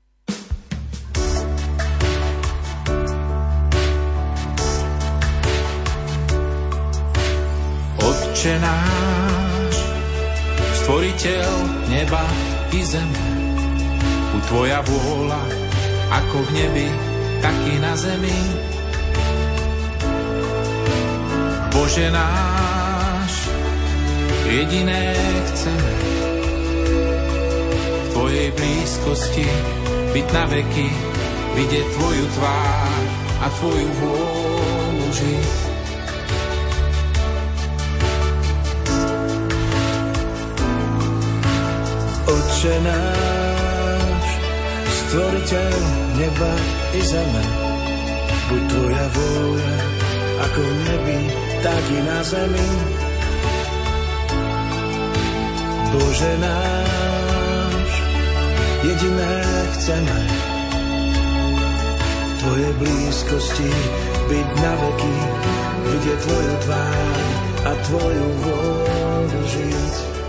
Otče 8.45 8.61
náš, 8.61 9.76
stvoriteľ 10.84 11.53
neba 11.88 12.28
i 12.76 12.84
zeme, 12.84 13.28
u 14.36 14.38
Tvoja 14.45 14.84
vôľa, 14.84 15.40
ako 16.12 16.45
v 16.45 16.51
nebi, 16.53 16.88
tak 17.40 17.57
i 17.64 17.80
na 17.80 17.97
zemi. 17.97 18.36
Bože 21.72 22.12
náš, 22.12 23.49
jediné 24.45 25.16
chceme, 25.49 25.95
v 27.97 28.07
Tvojej 28.12 28.49
blízkosti 28.61 29.49
byť 30.12 30.26
na 30.36 30.45
veky, 30.53 30.88
vidieť 31.57 31.86
Tvoju 31.97 32.24
tvár 32.36 33.05
a 33.40 33.47
Tvoju 33.57 33.88
vôľu 34.05 35.09
žiť. 35.16 35.73
Oče 42.24 42.76
náš, 42.80 44.26
stvoriteľ 44.88 45.72
neba 46.16 46.52
i 46.96 47.00
zeme, 47.04 47.44
buď 48.48 48.62
tvoja 48.64 49.06
vôľa, 49.12 49.76
ako 50.48 50.60
v 50.64 50.72
nebi, 50.88 51.20
tak 51.60 51.84
i 51.92 52.00
na 52.00 52.18
zemi. 52.24 52.68
Bože 55.92 56.32
náš, 56.40 57.90
jediné 58.88 59.34
chceme, 59.76 60.20
v 62.24 62.32
Tvojej 62.40 62.72
blízkosti 62.80 63.72
byť 64.32 64.48
na 64.64 64.72
veky, 64.80 65.16
vidieť 65.92 66.18
Tvoju 66.24 66.54
tvár 66.64 67.24
a 67.68 67.72
Tvoju 67.84 68.26
vôľu 68.40 69.40
žiť. 69.44 70.23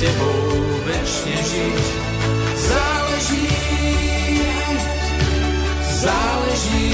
Tebou 0.00 0.40
večne 0.88 1.36
žiť. 1.44 1.86
Záleží. 2.56 3.48
Záleží, 6.00 6.88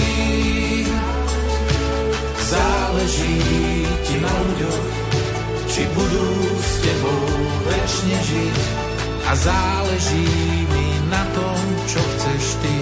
záleží, 2.42 3.34
ti 4.03 4.16
na 4.18 4.34
ľuďoch, 4.34 4.86
či 5.70 5.82
budú 5.94 6.28
s 6.59 6.72
tebou 6.82 7.22
večne 7.70 8.18
žiť? 8.18 8.59
A 9.30 9.32
záleží 9.38 10.26
mi 10.66 10.88
na 11.07 11.22
tom, 11.30 11.59
čo 11.86 12.03
chceš 12.03 12.44
ty. 12.59 12.74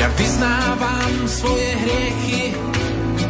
Ja 0.00 0.08
vyznávam 0.16 1.14
svoje 1.28 1.68
hriechy 1.84 2.75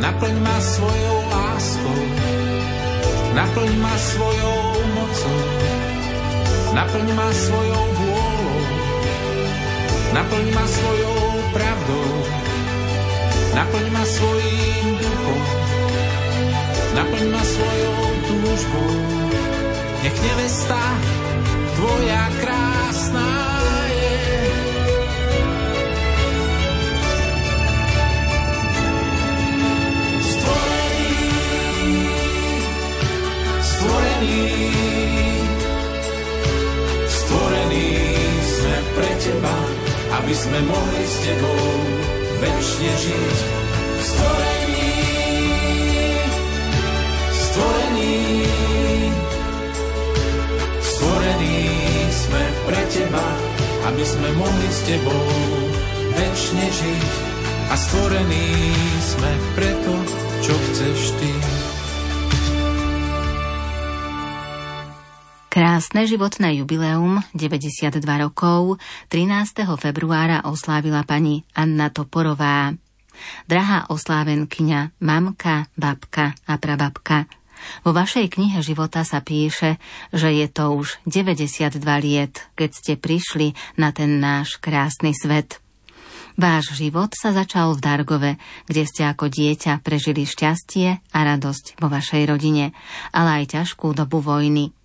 Naplň 0.00 0.34
ma 0.40 0.56
svojou 0.64 1.18
láskou, 1.28 2.02
naplň 3.36 3.72
ma 3.84 3.94
svojou 4.00 4.60
mocou, 4.96 5.40
naplň 6.72 7.06
ma 7.12 7.28
svojou 7.28 7.84
vôľou, 8.00 8.60
naplň 10.16 10.46
ma 10.56 10.64
svojou 10.64 11.20
pravdou, 11.52 12.12
naplň 13.60 13.86
ma 13.92 14.04
svojím 14.08 14.86
duchom, 15.04 15.42
naplň 16.96 17.24
ma 17.28 17.42
svojou 17.44 18.00
túžbou. 18.24 18.92
Nech 20.00 20.16
nevesta 20.16 20.80
tvoja 21.76 22.24
krásna 22.40 22.59
aby 40.10 40.34
sme 40.34 40.58
mohli 40.66 41.02
s 41.06 41.16
Tebou 41.22 41.62
väčšine 42.42 42.92
žiť. 42.98 43.38
Stvorení, 44.00 44.92
stvorení, 47.30 48.18
stvorení 50.82 51.58
sme 52.10 52.42
pre 52.66 52.82
Teba, 52.90 53.28
aby 53.92 54.02
sme 54.02 54.28
mohli 54.34 54.68
s 54.72 54.80
Tebou 54.88 55.24
väčšine 56.18 56.66
žiť. 56.68 57.10
A 57.70 57.74
stvorení 57.78 58.46
sme 58.98 59.32
preto, 59.54 59.94
čo 60.42 60.54
chceš 60.58 61.14
Ty. 61.22 61.59
Krásne 65.70 66.02
životné 66.02 66.58
jubileum 66.58 67.22
92 67.30 68.02
rokov 68.02 68.82
13. 69.06 69.70
februára 69.78 70.42
oslávila 70.42 71.06
pani 71.06 71.46
Anna 71.54 71.94
Toporová. 71.94 72.74
Drahá 73.46 73.86
oslávenkyňa, 73.86 74.98
mamka, 74.98 75.70
babka 75.78 76.34
a 76.50 76.58
prababka. 76.58 77.30
Vo 77.86 77.94
vašej 77.94 78.34
knihe 78.34 78.58
života 78.66 79.06
sa 79.06 79.22
píše, 79.22 79.78
že 80.10 80.34
je 80.42 80.50
to 80.50 80.74
už 80.74 80.98
92 81.06 81.78
liet, 82.02 82.50
keď 82.58 82.70
ste 82.74 82.92
prišli 82.98 83.54
na 83.78 83.94
ten 83.94 84.18
náš 84.18 84.58
krásny 84.58 85.14
svet. 85.14 85.62
Váš 86.34 86.74
život 86.74 87.14
sa 87.14 87.30
začal 87.30 87.78
v 87.78 87.82
Dargove, 87.86 88.32
kde 88.66 88.82
ste 88.90 89.06
ako 89.06 89.30
dieťa 89.30 89.86
prežili 89.86 90.26
šťastie 90.26 91.14
a 91.14 91.18
radosť 91.30 91.78
vo 91.78 91.86
vašej 91.86 92.26
rodine, 92.26 92.74
ale 93.14 93.46
aj 93.46 93.54
ťažkú 93.54 93.94
dobu 93.94 94.18
vojny– 94.18 94.74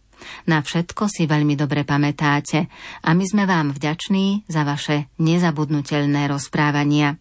na 0.49 0.61
všetko 0.61 1.09
si 1.09 1.26
veľmi 1.26 1.57
dobre 1.57 1.84
pamätáte 1.84 2.69
a 3.01 3.09
my 3.13 3.26
sme 3.26 3.43
vám 3.45 3.73
vďační 3.73 4.47
za 4.49 4.65
vaše 4.65 5.09
nezabudnutelné 5.21 6.30
rozprávania. 6.30 7.17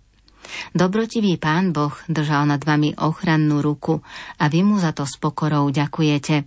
Dobrotivý 0.77 1.41
pán 1.41 1.73
Boh 1.73 1.97
držal 2.07 2.45
nad 2.45 2.61
vami 2.61 2.93
ochrannú 3.01 3.65
ruku 3.65 4.05
a 4.37 4.45
vy 4.53 4.61
mu 4.61 4.77
za 4.77 4.93
to 4.93 5.09
s 5.09 5.17
pokorou 5.17 5.73
ďakujete. 5.73 6.45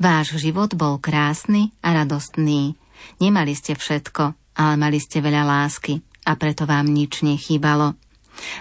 Váš 0.00 0.40
život 0.40 0.72
bol 0.72 0.96
krásny 0.96 1.76
a 1.84 1.92
radostný. 1.92 2.72
Nemali 3.20 3.52
ste 3.52 3.76
všetko, 3.76 4.56
ale 4.56 4.74
mali 4.80 4.98
ste 4.98 5.20
veľa 5.20 5.44
lásky 5.44 6.00
a 6.24 6.34
preto 6.40 6.64
vám 6.64 6.88
nič 6.88 7.20
nechýbalo. 7.20 8.07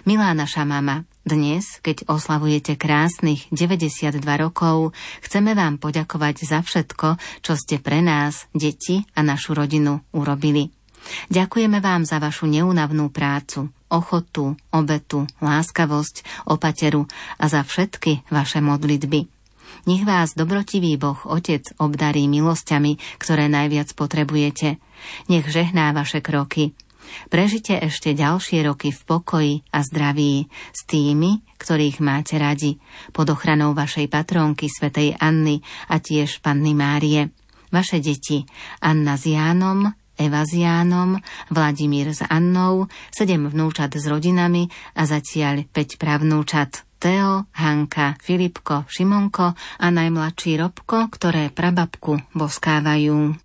Milá 0.05 0.31
naša 0.31 0.63
mama, 0.63 1.03
dnes, 1.27 1.83
keď 1.83 2.07
oslavujete 2.07 2.79
krásnych 2.79 3.51
92 3.51 4.23
rokov, 4.39 4.95
chceme 5.19 5.51
vám 5.53 5.75
poďakovať 5.75 6.35
za 6.47 6.59
všetko, 6.63 7.19
čo 7.43 7.53
ste 7.59 7.83
pre 7.83 7.99
nás, 7.99 8.47
deti 8.55 9.03
a 9.11 9.25
našu 9.25 9.51
rodinu 9.51 9.99
urobili. 10.15 10.71
Ďakujeme 11.27 11.79
vám 11.83 12.07
za 12.07 12.19
vašu 12.19 12.47
neunavnú 12.47 13.11
prácu, 13.11 13.71
ochotu, 13.91 14.55
obetu, 14.71 15.27
láskavosť, 15.39 16.47
opateru 16.47 17.07
a 17.39 17.45
za 17.47 17.63
všetky 17.63 18.27
vaše 18.31 18.59
modlitby. 18.59 19.27
Nech 19.87 20.03
vás 20.03 20.35
dobrotivý 20.35 20.99
Boh 20.99 21.19
Otec 21.27 21.63
obdarí 21.79 22.27
milosťami, 22.27 23.19
ktoré 23.19 23.47
najviac 23.47 23.95
potrebujete. 23.95 24.79
Nech 25.31 25.47
žehná 25.47 25.95
vaše 25.95 26.19
kroky, 26.19 26.75
Prežite 27.27 27.77
ešte 27.77 28.15
ďalšie 28.15 28.65
roky 28.67 28.93
v 28.93 29.01
pokoji 29.03 29.53
a 29.73 29.83
zdraví 29.83 30.47
s 30.71 30.81
tými, 30.87 31.43
ktorých 31.57 31.99
máte 31.99 32.39
radi, 32.39 32.77
pod 33.11 33.31
ochranou 33.33 33.75
vašej 33.75 34.07
patrónky 34.11 34.67
svätej 34.71 35.17
Anny 35.17 35.59
a 35.91 35.99
tiež 35.99 36.39
Panny 36.39 36.71
Márie. 36.77 37.33
Vaše 37.67 37.99
deti 37.99 38.47
Anna 38.79 39.19
s 39.19 39.27
Jánom, 39.27 39.91
Eva 40.17 40.41
s 40.41 40.51
Jánom, 40.57 41.21
Vladimír 41.53 42.09
s 42.09 42.25
Annou, 42.25 42.89
sedem 43.13 43.45
vnúčat 43.45 43.93
s 43.93 44.09
rodinami 44.09 44.65
a 44.97 45.05
zatiaľ 45.05 45.69
5 45.69 46.01
pravnúčat. 46.01 46.87
Teo, 46.97 47.45
Hanka, 47.53 48.17
Filipko, 48.17 48.89
Šimonko 48.89 49.53
a 49.53 49.87
najmladší 49.93 50.57
Robko, 50.57 51.13
ktoré 51.13 51.53
prababku 51.53 52.17
boskávajú. 52.33 53.37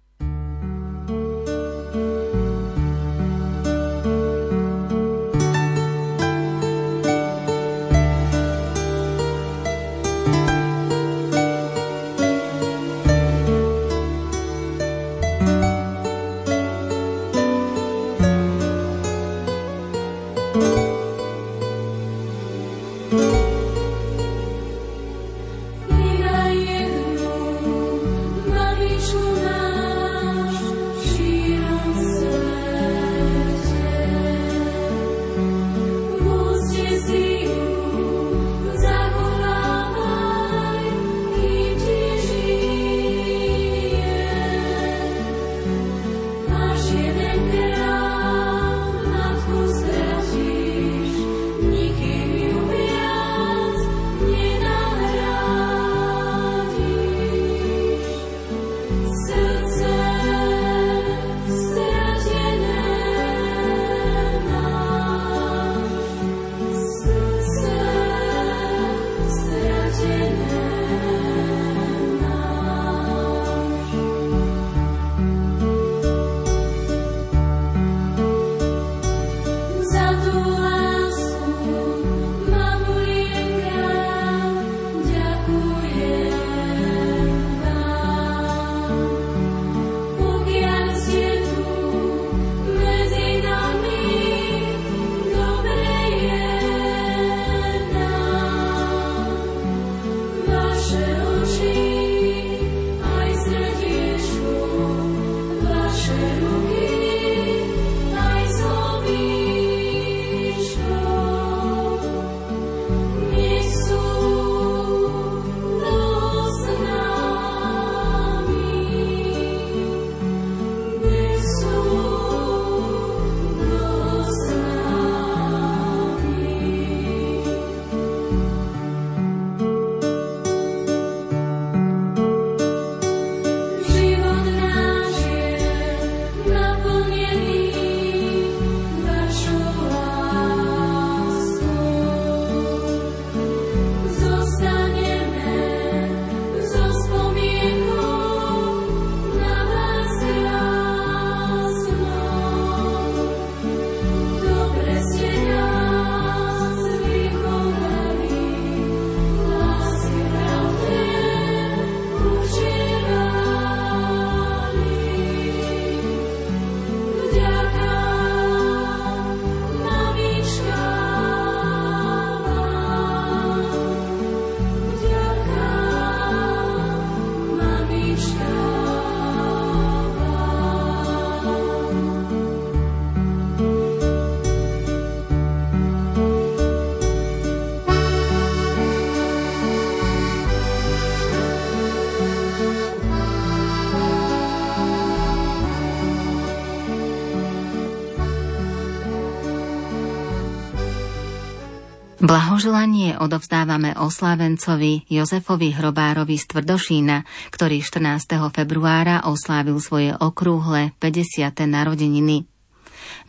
Blahoželanie 202.33 203.21
odovzdávame 203.21 203.93
oslávencovi 203.93 205.05
Jozefovi 205.05 205.77
Hrobárovi 205.77 206.41
z 206.41 206.49
Tvrdošína, 206.49 207.29
ktorý 207.53 207.85
14. 207.85 208.49
februára 208.57 209.29
oslávil 209.29 209.77
svoje 209.77 210.17
okrúhle 210.17 210.97
50. 210.97 211.53
narodeniny. 211.69 212.49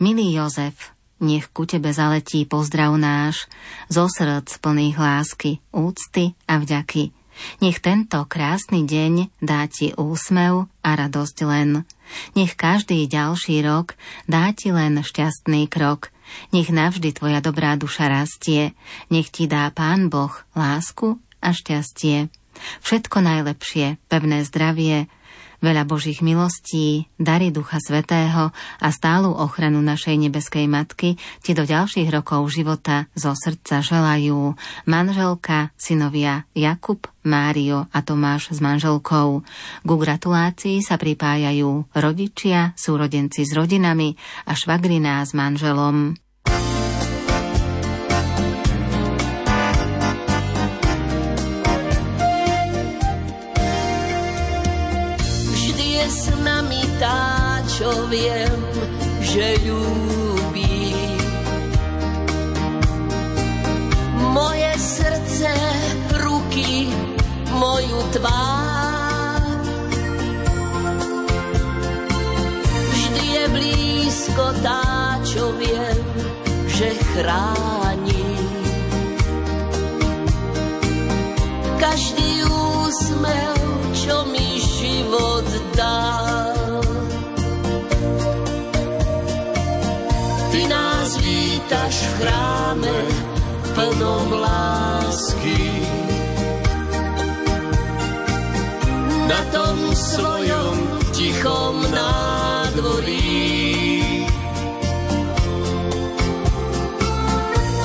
Milý 0.00 0.32
Jozef, 0.32 0.96
nech 1.20 1.52
ku 1.52 1.68
tebe 1.68 1.92
zaletí 1.92 2.48
pozdrav 2.48 2.96
náš, 2.96 3.44
zo 3.92 4.08
srdc 4.08 4.48
plných 4.64 4.96
lásky, 4.96 5.60
úcty 5.68 6.32
a 6.48 6.56
vďaky. 6.56 7.12
Nech 7.60 7.84
tento 7.84 8.24
krásny 8.24 8.88
deň 8.88 9.36
dá 9.44 9.68
ti 9.68 9.92
úsmev 10.00 10.64
a 10.80 10.90
radosť 10.96 11.36
len. 11.44 11.84
Nech 12.40 12.56
každý 12.56 13.04
ďalší 13.04 13.68
rok 13.68 14.00
dá 14.24 14.48
ti 14.56 14.72
len 14.72 15.04
šťastný 15.04 15.68
krok 15.68 16.13
nech 16.52 16.68
navždy 16.70 17.12
tvoja 17.14 17.40
dobrá 17.44 17.74
duša 17.74 18.08
rastie, 18.10 18.72
nech 19.10 19.28
ti 19.28 19.48
dá 19.48 19.68
Pán 19.74 20.08
Boh 20.08 20.32
lásku 20.56 21.18
a 21.44 21.52
šťastie. 21.52 22.32
Všetko 22.80 23.18
najlepšie, 23.20 23.98
pevné 24.06 24.46
zdravie, 24.46 25.10
veľa 25.64 25.88
Božích 25.88 26.20
milostí, 26.20 27.08
dary 27.16 27.48
Ducha 27.48 27.80
Svetého 27.80 28.52
a 28.78 28.88
stálu 28.92 29.32
ochranu 29.32 29.80
našej 29.80 30.20
nebeskej 30.20 30.68
Matky 30.68 31.16
ti 31.40 31.56
do 31.56 31.64
ďalších 31.64 32.12
rokov 32.12 32.52
života 32.52 33.08
zo 33.16 33.32
srdca 33.32 33.80
želajú 33.80 34.52
manželka, 34.84 35.72
synovia 35.80 36.44
Jakub, 36.52 37.08
Mário 37.24 37.88
a 37.88 38.04
Tomáš 38.04 38.52
s 38.52 38.60
manželkou. 38.60 39.40
Ku 39.80 39.94
gratulácii 39.96 40.84
sa 40.84 41.00
pripájajú 41.00 41.88
rodičia, 41.96 42.76
súrodenci 42.76 43.48
s 43.48 43.56
rodinami 43.56 44.12
a 44.44 44.52
švagriná 44.52 45.24
s 45.24 45.32
manželom. 45.32 46.20
Viem, 58.14 58.58
že 59.18 59.58
ľúbi. 59.66 60.94
Moje 64.30 64.72
srdce, 64.78 65.50
ruky, 66.22 66.94
moju 67.58 68.00
tvár. 68.14 69.42
Vždy 72.94 73.24
je 73.34 73.44
blízko 73.50 74.46
tá, 74.62 75.18
čo 75.26 75.50
viem, 75.58 76.06
že 76.70 76.94
chráni. 77.14 78.26
Každý 81.82 82.46
úsmev, 82.46 83.53
chráme 92.24 92.96
plnom 93.76 94.28
lásky. 94.32 95.60
Na 99.28 99.40
tom 99.52 99.76
svojom 99.92 100.76
tichom 101.12 101.84
nádvorí 101.92 103.28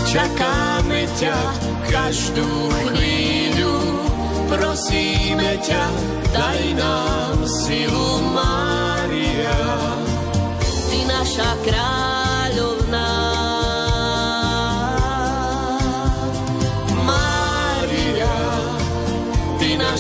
čakáme 0.08 1.04
ťa 1.20 1.40
každú 1.92 2.48
chvíľu. 2.88 3.76
Prosíme 4.50 5.62
ťa, 5.62 5.84
daj 6.34 6.62
nám 6.80 7.38
silu, 7.46 8.10
Mária. 8.34 9.62
Ty 10.90 11.00
naša 11.06 11.52
kráľovná. 11.62 12.29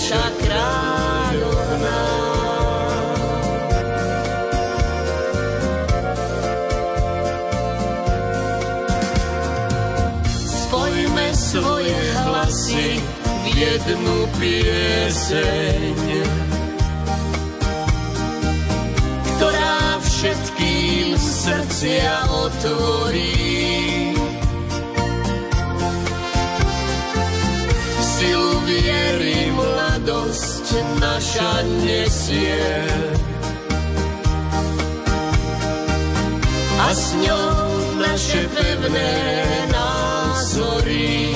Naša 0.09 0.25
kráľovná. 0.41 2.01
Spojme 10.33 11.27
svoje 11.37 12.01
hlasy 12.25 12.97
v 13.21 13.45
jednu 13.53 14.17
pieseň, 14.41 15.97
ktorá 19.37 20.01
všetkým 20.01 21.13
srdcia 21.21 22.13
otvorí. 22.33 23.69
silu 28.19 28.48
viery 28.69 29.49
mladosť 29.49 30.67
naša 31.01 31.53
nesie. 31.81 32.69
A 36.79 36.87
s 36.93 37.05
ňou 37.17 37.57
naše 37.97 38.41
pevné 38.53 39.13
názory. 39.73 41.33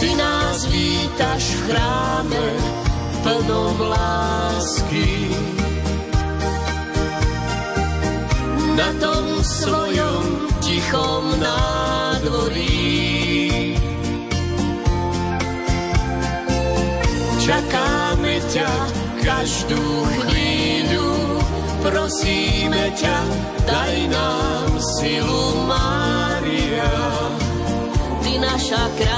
Ty 0.00 0.10
nás 0.18 0.58
vítaš 0.66 1.44
v 1.52 1.60
chráme 1.68 2.46
plnom 3.22 3.76
lásky. 3.92 5.12
Na 8.72 8.88
tom 8.98 9.44
svojom 9.44 10.24
tichom 10.64 11.22
nádvorí. 11.38 12.71
Čakáme 17.42 18.38
ťa 18.54 18.70
každú 19.18 19.82
chvíľu, 20.14 21.10
prosíme 21.82 22.94
ťa, 22.94 23.18
daj 23.66 23.94
nám 24.14 24.70
silu, 24.78 25.66
Mária. 25.66 26.94
Ty 28.22 28.32
naša 28.38 28.86
kráľovná, 28.94 29.11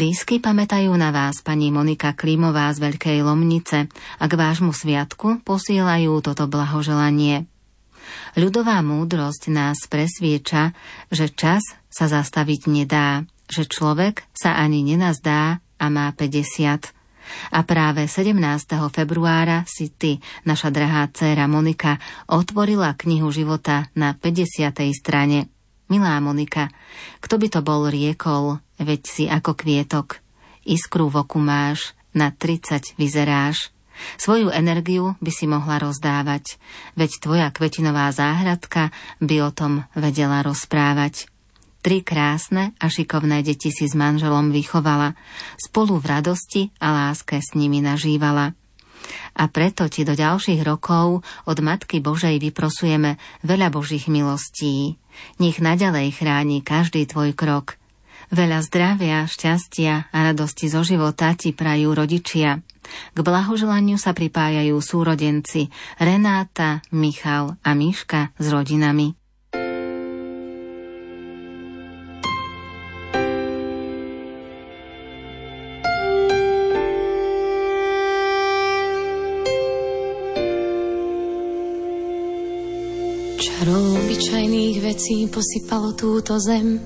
Blízky 0.00 0.40
pamätajú 0.40 0.96
na 0.96 1.12
vás 1.12 1.44
pani 1.44 1.68
Monika 1.68 2.16
Klímová 2.16 2.72
z 2.72 2.88
Veľkej 2.88 3.20
Lomnice 3.20 3.84
a 4.16 4.24
k 4.24 4.32
vášmu 4.32 4.72
sviatku 4.72 5.44
posielajú 5.44 6.24
toto 6.24 6.48
blahoželanie. 6.48 7.44
Ľudová 8.32 8.80
múdrosť 8.80 9.52
nás 9.52 9.84
presvieča, 9.92 10.72
že 11.12 11.28
čas 11.28 11.60
sa 11.92 12.08
zastaviť 12.08 12.72
nedá, 12.72 13.28
že 13.44 13.68
človek 13.68 14.24
sa 14.32 14.56
ani 14.56 14.80
nenazdá 14.80 15.60
a 15.76 15.86
má 15.92 16.08
50. 16.16 17.52
A 17.52 17.60
práve 17.68 18.08
17. 18.08 18.40
februára 18.88 19.68
si 19.68 19.92
ty, 19.92 20.16
naša 20.48 20.72
drahá 20.72 21.12
dcéra 21.12 21.44
Monika, 21.44 22.00
otvorila 22.24 22.96
knihu 22.96 23.28
života 23.28 23.92
na 23.92 24.16
50. 24.16 24.80
strane. 24.96 25.59
Milá 25.90 26.22
Monika, 26.22 26.70
kto 27.18 27.34
by 27.34 27.46
to 27.50 27.60
bol 27.66 27.90
riekol, 27.90 28.62
veď 28.78 29.00
si 29.02 29.24
ako 29.26 29.58
kvietok. 29.58 30.22
Iskru 30.62 31.10
v 31.10 31.26
oku 31.26 31.42
máš, 31.42 31.98
na 32.14 32.30
30 32.30 32.94
vyzeráš. 32.94 33.74
Svoju 34.16 34.54
energiu 34.54 35.18
by 35.18 35.32
si 35.34 35.50
mohla 35.50 35.82
rozdávať, 35.82 36.56
veď 36.94 37.10
tvoja 37.20 37.48
kvetinová 37.50 38.08
záhradka 38.14 38.94
by 39.18 39.36
o 39.44 39.50
tom 39.50 39.84
vedela 39.92 40.46
rozprávať. 40.46 41.28
Tri 41.80 42.04
krásne 42.04 42.76
a 42.78 42.92
šikovné 42.92 43.42
deti 43.42 43.72
si 43.72 43.88
s 43.88 43.96
manželom 43.96 44.52
vychovala, 44.52 45.18
spolu 45.58 45.98
v 45.98 46.06
radosti 46.06 46.62
a 46.78 46.92
láske 46.92 47.40
s 47.40 47.56
nimi 47.56 47.82
nažívala. 47.82 48.59
A 49.38 49.46
preto 49.48 49.86
ti 49.86 50.02
do 50.02 50.16
ďalších 50.16 50.60
rokov 50.66 51.22
od 51.46 51.58
Matky 51.62 52.02
Božej 52.02 52.40
vyprosujeme 52.40 53.20
veľa 53.44 53.68
Božích 53.70 54.10
milostí. 54.10 54.98
Nech 55.42 55.58
naďalej 55.58 56.16
chráni 56.16 56.64
každý 56.64 57.04
tvoj 57.06 57.36
krok. 57.36 57.76
Veľa 58.30 58.62
zdravia, 58.62 59.26
šťastia 59.26 60.14
a 60.14 60.18
radosti 60.22 60.70
zo 60.70 60.86
života 60.86 61.34
ti 61.34 61.50
prajú 61.50 61.92
rodičia– 61.92 62.58
K 63.14 63.18
blahoželaniu 63.22 64.00
sa 64.00 64.16
pripájajú 64.16 64.76
súrodenci 64.82 65.70
Renáta, 66.00 66.82
Michal 66.90 67.60
a 67.62 67.70
Miška 67.76 68.34
s 68.40 68.46
rodinami. 68.50 69.19
Čarou 83.40 83.96
obyčajných 83.96 84.84
vecí 84.84 85.24
posypalo 85.24 85.96
túto 85.96 86.36
zem. 86.36 86.76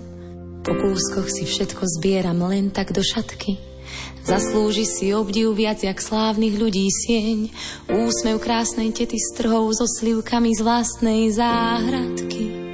Po 0.62 0.70
kúskoch 0.70 1.26
si 1.26 1.50
všetko 1.50 1.82
zbieram 1.98 2.46
len 2.46 2.70
tak 2.70 2.94
do 2.94 3.02
šatky. 3.02 3.58
Zaslúži 4.22 4.86
si 4.86 5.10
obdiv 5.10 5.50
viac 5.58 5.82
jak 5.82 5.98
slávnych 5.98 6.54
ľudí 6.54 6.86
sieň, 6.86 7.50
úsmev 7.90 8.38
krásnej 8.38 8.94
tety 8.94 9.18
s 9.18 9.34
trhou 9.34 9.66
so 9.74 9.82
slivkami 9.98 10.54
z 10.54 10.62
vlastnej 10.62 11.34
záhradky. 11.34 12.73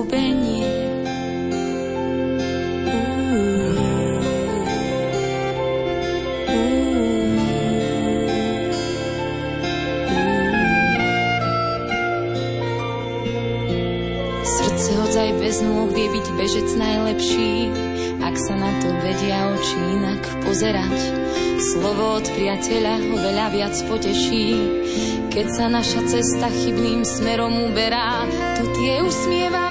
Slovo 21.91 22.23
od 22.23 22.27
priateľa 22.39 23.03
ho 23.03 23.15
veľa 23.19 23.51
viac 23.51 23.75
poteší. 23.83 24.47
Keď 25.27 25.47
sa 25.51 25.67
naša 25.67 26.07
cesta 26.07 26.47
chybným 26.47 27.03
smerom 27.03 27.67
uberá, 27.67 28.23
to 28.55 28.63
tie 28.79 29.03
usmievavé 29.03 29.70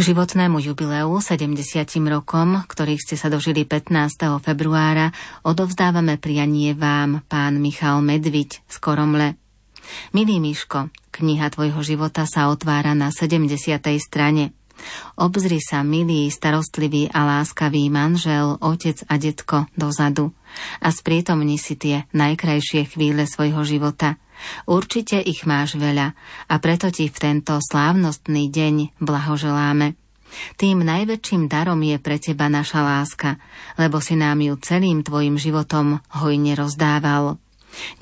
K 0.00 0.16
životnému 0.16 0.64
jubileu 0.64 1.12
70 1.20 1.60
rokom, 2.08 2.64
ktorých 2.64 3.04
ste 3.04 3.20
sa 3.20 3.28
dožili 3.28 3.68
15. 3.68 4.40
februára, 4.40 5.12
odovzdávame 5.44 6.16
prianie 6.16 6.72
vám, 6.72 7.20
pán 7.28 7.60
Michal 7.60 8.00
Medviť 8.00 8.64
z 8.64 8.76
Koromle. 8.80 9.36
Milý 10.16 10.40
Miško, 10.40 10.88
kniha 11.12 11.52
tvojho 11.52 11.84
života 11.84 12.24
sa 12.24 12.48
otvára 12.48 12.96
na 12.96 13.12
70. 13.12 13.52
strane. 14.00 14.56
Obzri 15.20 15.60
sa, 15.60 15.84
milý, 15.84 16.32
starostlivý 16.32 17.12
a 17.12 17.20
láskavý 17.36 17.92
manžel, 17.92 18.56
otec 18.56 19.04
a 19.04 19.20
detko 19.20 19.68
dozadu 19.76 20.32
a 20.80 20.96
sprítomni 20.96 21.60
si 21.60 21.76
tie 21.76 22.08
najkrajšie 22.16 22.88
chvíle 22.88 23.28
svojho 23.28 23.68
života– 23.68 24.16
Určite 24.68 25.20
ich 25.20 25.48
máš 25.48 25.76
veľa 25.76 26.12
a 26.48 26.54
preto 26.58 26.88
ti 26.92 27.08
v 27.08 27.16
tento 27.16 27.58
slávnostný 27.60 28.48
deň 28.50 29.00
blahoželáme. 29.00 29.98
Tým 30.56 30.86
najväčším 30.86 31.50
darom 31.50 31.82
je 31.82 31.98
pre 31.98 32.22
teba 32.22 32.46
naša 32.46 32.80
láska, 32.86 33.30
lebo 33.74 33.98
si 33.98 34.14
nám 34.14 34.38
ju 34.38 34.54
celým 34.62 35.02
tvojim 35.02 35.34
životom 35.36 35.98
hojne 36.22 36.54
rozdával. 36.54 37.38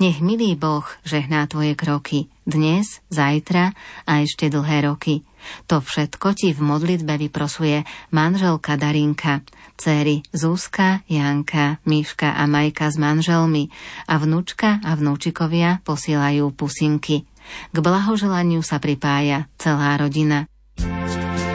Nech 0.01 0.21
milý 0.21 0.57
Boh 0.57 0.85
žehná 1.05 1.45
tvoje 1.45 1.77
kroky 1.77 2.29
dnes, 2.45 3.01
zajtra 3.13 3.77
a 4.09 4.11
ešte 4.25 4.49
dlhé 4.49 4.89
roky. 4.89 5.21
To 5.67 5.81
všetko 5.83 6.27
ti 6.37 6.53
v 6.53 6.61
modlitbe 6.61 7.17
vyprosuje 7.27 7.83
manželka 8.13 8.75
Darinka, 8.79 9.41
céry 9.79 10.21
Zúska, 10.31 11.01
Janka, 11.07 11.79
Miška 11.87 12.35
a 12.35 12.43
Majka 12.45 12.91
s 12.91 12.99
manželmi 12.99 13.71
a 14.05 14.19
vnúčka 14.19 14.83
a 14.83 14.91
vnúčikovia 14.93 15.79
posielajú 15.87 16.51
pusinky. 16.53 17.25
K 17.73 17.77
blahoželaniu 17.81 18.61
sa 18.61 18.77
pripája 18.77 19.49
celá 19.57 19.97
rodina. 19.97 20.45
Otec, 20.79 21.48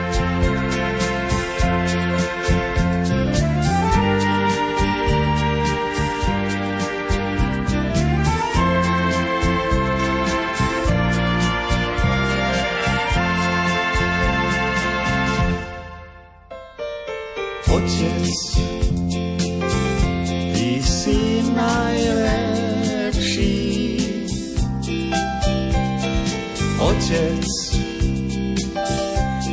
Otec, 27.05 27.45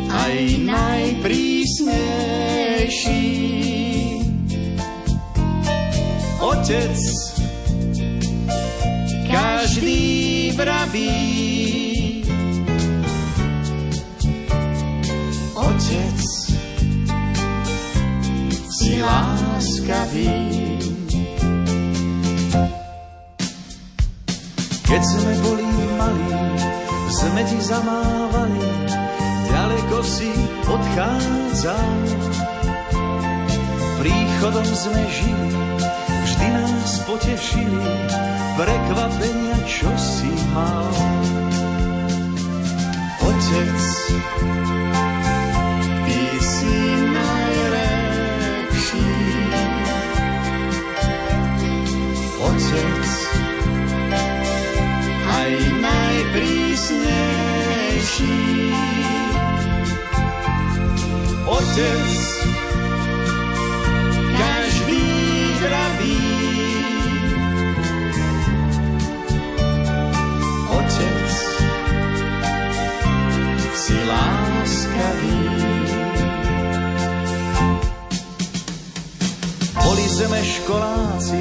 aj 0.09 0.37
najprísnejší. 0.65 3.29
Otec, 6.41 6.97
každý 9.29 10.01
vraví, 10.57 11.13
Otec, 15.53 16.21
si 18.65 18.97
láskavý. 19.05 20.33
Keď 24.89 25.03
sme 25.05 25.33
boli 25.45 25.69
malí, 26.01 26.62
sme 27.43 27.59
ti 27.59 27.75
zamávali, 27.75 28.63
ďaleko 29.51 29.99
si 30.07 30.31
odchádzal. 30.63 31.95
Príchodom 33.99 34.63
sme 34.63 35.03
žili, 35.11 35.51
vždy 36.23 36.47
nás 36.55 37.03
potešili, 37.03 37.83
prekvapenia, 38.55 39.59
čo 39.67 39.91
si 39.99 40.31
mal. 40.55 40.87
Otec, 43.27 43.83
najprísnejší. 58.13 58.73
Otec, 61.47 62.13
každý 64.37 65.05
zdravý. 65.57 66.21
Otec, 70.69 71.31
si 73.77 73.97
láskavý. 74.05 75.41
Boli 79.83 80.07
sme 80.09 80.41
školáci, 80.41 81.41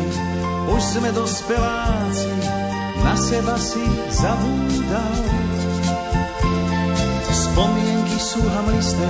už 0.72 0.82
sme 0.82 1.10
dospeláci, 1.16 2.32
na 3.04 3.16
seba 3.16 3.56
si 3.56 3.84
zabúdal. 4.12 5.51
Sú 8.22 8.38
hamlisté, 8.46 9.10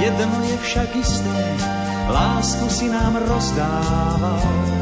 jedno 0.00 0.40
je 0.48 0.56
však 0.64 0.88
isté, 0.96 1.36
lásku 2.08 2.64
si 2.72 2.88
nám 2.88 3.20
rozdával. 3.28 4.81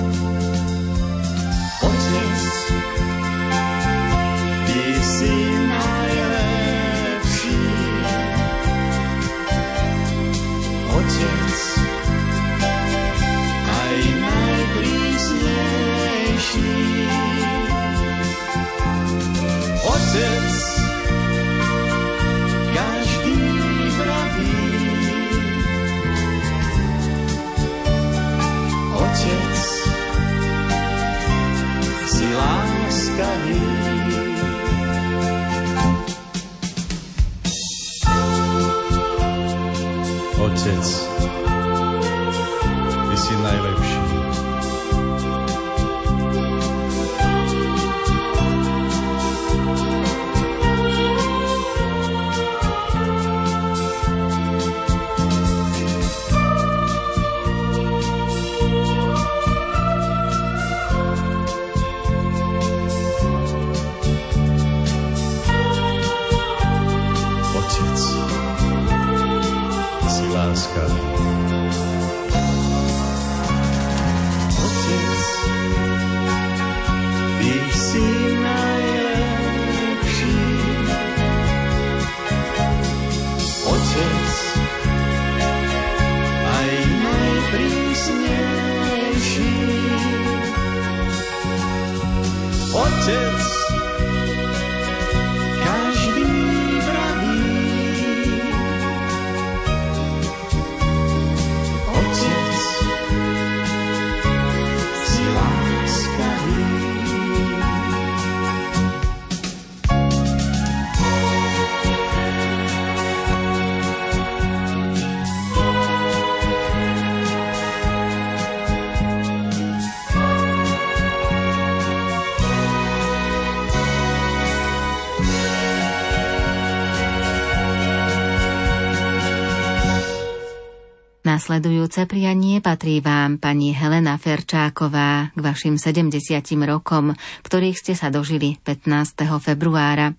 Nasledujúce 131.51 132.07
prianie 132.07 132.63
patrí 132.63 133.03
vám 133.03 133.35
pani 133.35 133.75
Helena 133.75 134.15
Ferčáková 134.15 135.35
k 135.35 135.39
vašim 135.43 135.83
70 135.83 136.15
rokom, 136.63 137.11
ktorých 137.43 137.75
ste 137.75 137.99
sa 137.99 138.07
dožili 138.07 138.55
15. 138.63 139.27
februára. 139.43 140.15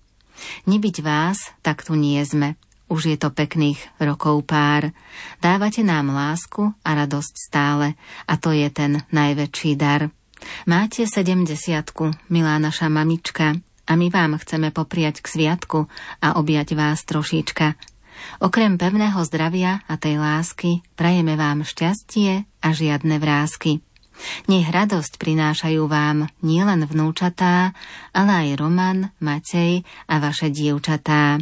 Nebyť 0.68 1.00
vás, 1.00 1.56
tak 1.64 1.88
tu 1.88 1.96
nie 1.96 2.20
sme. 2.20 2.60
Už 2.92 3.08
je 3.08 3.16
to 3.16 3.32
pekných 3.32 3.80
rokov 3.96 4.44
pár. 4.44 4.92
Dávate 5.40 5.80
nám 5.80 6.12
lásku 6.12 6.76
a 6.84 6.90
radosť 7.00 7.32
stále 7.32 7.96
a 8.28 8.36
to 8.36 8.52
je 8.52 8.68
ten 8.68 9.00
najväčší 9.08 9.72
dar. 9.80 10.12
Máte 10.68 11.08
70 11.08 11.48
milá 12.28 12.60
naša 12.60 12.92
mamička, 12.92 13.56
a 13.82 13.92
my 13.98 14.14
vám 14.14 14.38
chceme 14.38 14.70
popriať 14.70 15.24
k 15.24 15.26
sviatku 15.26 15.90
a 16.22 16.38
objať 16.38 16.78
vás 16.78 17.02
trošička. 17.02 17.91
Okrem 18.42 18.78
pevného 18.80 19.20
zdravia 19.26 19.84
a 19.86 19.94
tej 19.98 20.18
lásky 20.18 20.82
prajeme 20.98 21.38
vám 21.38 21.62
šťastie 21.62 22.46
a 22.62 22.68
žiadne 22.70 23.18
vrázky. 23.18 23.82
Nech 24.46 24.68
radosť 24.68 25.18
prinášajú 25.18 25.82
vám 25.88 26.30
nielen 26.44 26.84
vnúčatá, 26.84 27.72
ale 28.12 28.30
aj 28.30 28.48
Roman, 28.60 29.10
Matej 29.18 29.82
a 30.06 30.14
vaše 30.20 30.52
dievčatá. 30.52 31.40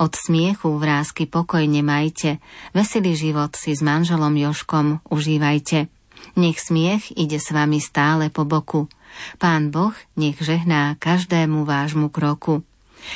Od 0.00 0.12
smiechu 0.16 0.80
vrázky 0.80 1.28
pokojne 1.28 1.84
majte, 1.84 2.40
veselý 2.72 3.12
život 3.14 3.52
si 3.52 3.76
s 3.76 3.84
manželom 3.84 4.32
Joškom 4.32 5.04
užívajte. 5.12 5.92
Nech 6.34 6.58
smiech 6.58 7.14
ide 7.14 7.38
s 7.38 7.52
vami 7.52 7.78
stále 7.78 8.32
po 8.32 8.48
boku. 8.48 8.88
Pán 9.36 9.70
Boh 9.70 9.94
nech 10.16 10.40
žehná 10.40 10.96
každému 10.98 11.68
vášmu 11.68 12.08
kroku. 12.08 12.64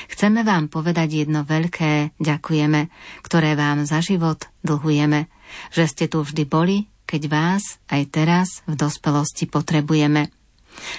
Chceme 0.08 0.46
vám 0.46 0.70
povedať 0.72 1.26
jedno 1.26 1.44
veľké 1.44 2.16
ďakujeme, 2.18 2.88
ktoré 3.26 3.58
vám 3.58 3.84
za 3.84 4.00
život 4.00 4.48
dlhujeme, 4.64 5.28
že 5.74 5.84
ste 5.90 6.04
tu 6.08 6.22
vždy 6.22 6.44
boli, 6.48 6.88
keď 7.04 7.22
vás 7.28 7.82
aj 7.92 8.02
teraz 8.08 8.48
v 8.64 8.74
dospelosti 8.78 9.44
potrebujeme. 9.50 10.32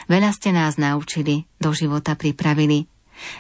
Veľa 0.06 0.32
ste 0.36 0.54
nás 0.54 0.78
naučili, 0.78 1.50
do 1.58 1.74
života 1.74 2.14
pripravili. 2.14 2.86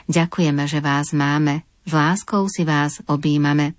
Ďakujeme, 0.10 0.64
že 0.66 0.82
vás 0.82 1.14
máme, 1.14 1.62
s 1.86 1.92
láskou 1.94 2.50
si 2.50 2.66
vás 2.66 3.04
objímame. 3.06 3.78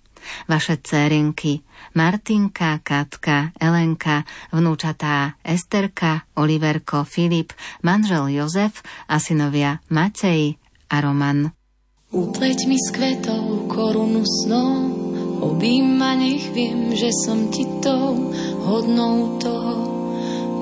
Vaše 0.49 0.81
cérinky, 0.81 1.61
Martinka, 1.93 2.81
Katka, 2.81 3.53
Elenka, 3.61 4.25
vnúčatá 4.57 5.37
Esterka, 5.45 6.25
Oliverko, 6.41 7.05
Filip, 7.05 7.53
manžel 7.85 8.33
Jozef 8.33 8.81
a 9.05 9.21
synovia 9.21 9.85
Matej 9.93 10.57
a 10.95 11.03
Roman. 11.03 11.51
Upleť 12.15 12.71
mi 12.71 12.79
s 12.79 12.95
kvetou 12.95 13.67
korunu 13.67 14.23
snou, 14.23 14.87
obím 15.43 15.99
ma, 15.99 16.15
nech 16.15 16.55
viem, 16.55 16.95
že 16.95 17.11
som 17.11 17.51
ti 17.51 17.67
tou 17.83 18.31
hodnou 18.63 19.43
toho, 19.43 19.77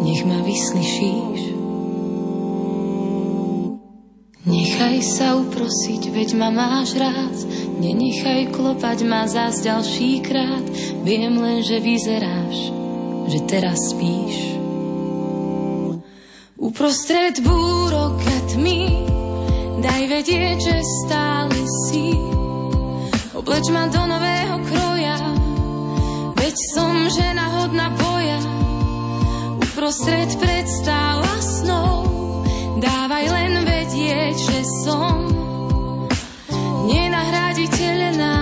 nech 0.00 0.24
ma 0.24 0.40
vyslyšíš. 0.40 1.60
Nechaj 4.42 4.96
sa 5.04 5.36
uprosiť, 5.38 6.08
veď 6.08 6.28
ma 6.40 6.48
máš 6.48 6.96
rád, 6.96 7.36
nenechaj 7.78 8.48
klopať 8.56 8.98
ma 9.04 9.28
zás 9.28 9.60
ďalší 9.60 10.24
krát, 10.24 10.64
viem 11.04 11.36
len, 11.36 11.60
že 11.60 11.78
vyzeráš, 11.78 12.72
že 13.28 13.38
teraz 13.44 13.78
spíš. 13.92 14.56
Uprostred 16.56 17.38
búrok 17.44 18.16
a 18.24 18.36
tmy 18.50 19.21
Daj 19.80 20.02
vedieť, 20.10 20.58
že 20.60 20.76
stále 21.04 21.58
si. 21.88 22.18
Obleč 23.32 23.64
ma 23.72 23.88
do 23.88 24.02
nového 24.04 24.56
kroja. 24.68 25.16
Veď 26.36 26.54
som 26.74 26.92
žena 27.08 27.44
hodná 27.56 27.88
boja. 27.96 28.40
Uprostred 29.62 30.30
predstav 30.36 31.24
a 31.24 31.36
snov 31.40 32.12
Dávaj 32.82 33.24
len 33.30 33.54
vedieť, 33.62 34.36
že 34.36 34.60
som 34.82 35.22
Nenahraditeľná 36.82 38.41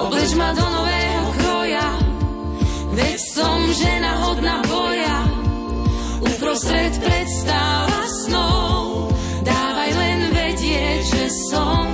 Obleč 0.00 0.32
ma 0.32 0.56
do 0.56 0.64
nového 0.64 1.26
kroja, 1.36 1.88
veď 2.96 3.18
som 3.20 3.58
žena 3.76 4.12
hodná 4.24 4.64
boja. 4.64 5.28
Uprostred 6.24 6.96
predstav 7.04 7.84
a 7.84 8.04
snov, 8.24 9.12
dávaj 9.44 9.90
len 9.92 10.20
vedieť, 10.32 11.00
že 11.04 11.24
som 11.52 11.84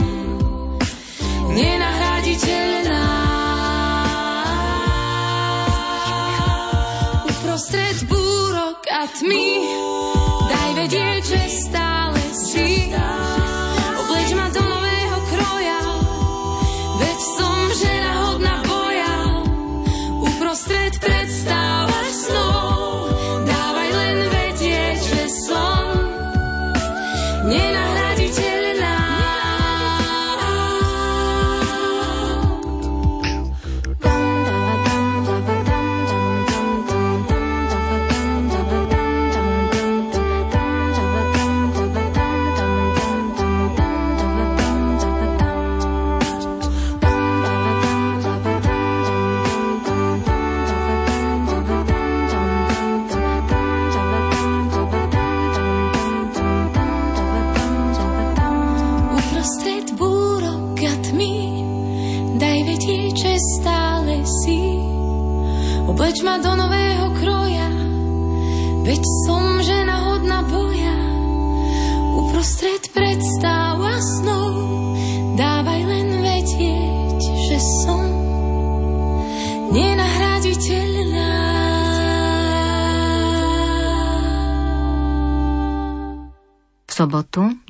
nenahraditeľná. 1.50 3.08
Uprostred 7.26 7.98
búrok 8.06 8.86
a 8.86 9.02
tmy, 9.18 9.50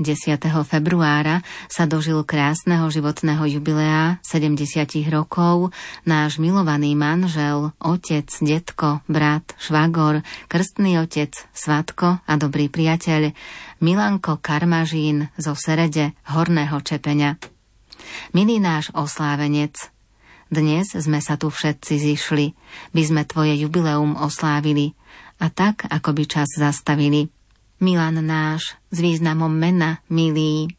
10. 0.06 0.38
februára, 0.62 1.42
sa 1.66 1.82
dožil 1.82 2.22
krásneho 2.22 2.86
životného 2.86 3.58
jubilea 3.58 4.22
70 4.22 4.86
rokov 5.10 5.74
náš 6.06 6.38
milovaný 6.38 6.94
manžel, 6.94 7.74
otec, 7.82 8.30
detko, 8.38 9.02
brat, 9.10 9.58
švagor, 9.58 10.22
krstný 10.46 11.02
otec, 11.02 11.34
svatko 11.50 12.22
a 12.22 12.32
dobrý 12.38 12.70
priateľ 12.70 13.34
Milanko 13.82 14.38
Karmažín 14.38 15.26
zo 15.34 15.58
Serede, 15.58 16.14
Horného 16.30 16.78
Čepeňa. 16.78 17.42
Milý 18.30 18.62
náš 18.62 18.94
oslávenec, 18.94 19.90
dnes 20.46 20.86
sme 20.94 21.18
sa 21.18 21.34
tu 21.34 21.50
všetci 21.50 21.98
zišli, 21.98 22.54
by 22.94 23.02
sme 23.02 23.22
tvoje 23.26 23.58
jubileum 23.58 24.14
oslávili 24.14 24.94
a 25.42 25.50
tak, 25.50 25.90
ako 25.90 26.14
by 26.14 26.22
čas 26.30 26.54
zastavili– 26.54 27.26
Milan 27.76 28.24
náš, 28.24 28.80
s 28.96 29.04
významom 29.04 29.52
mena, 29.52 30.00
milý. 30.08 30.72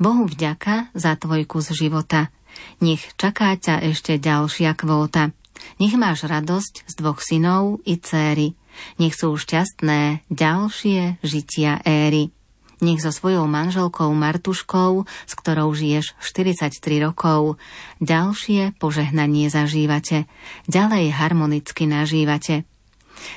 Bohu 0.00 0.24
vďaka 0.24 0.88
za 0.96 1.12
tvoj 1.20 1.44
kus 1.44 1.68
života. 1.76 2.32
Nech 2.80 3.04
čaká 3.20 3.52
ťa 3.52 3.84
ešte 3.92 4.16
ďalšia 4.16 4.72
kvóta. 4.72 5.36
Nech 5.76 5.92
máš 5.92 6.24
radosť 6.24 6.88
z 6.88 6.94
dvoch 6.96 7.20
synov 7.20 7.84
i 7.84 8.00
céry. 8.00 8.56
Nech 8.96 9.12
sú 9.12 9.36
šťastné 9.36 10.24
ďalšie 10.32 11.20
žitia 11.20 11.84
éry. 11.84 12.32
Nech 12.80 13.04
so 13.04 13.12
svojou 13.12 13.44
manželkou 13.44 14.08
Martuškou, 14.16 15.04
s 15.04 15.32
ktorou 15.36 15.76
žiješ 15.76 16.16
43 16.24 16.80
rokov, 17.04 17.60
ďalšie 18.00 18.72
požehnanie 18.80 19.52
zažívate, 19.52 20.24
ďalej 20.64 21.12
harmonicky 21.12 21.84
nažívate. 21.84 22.64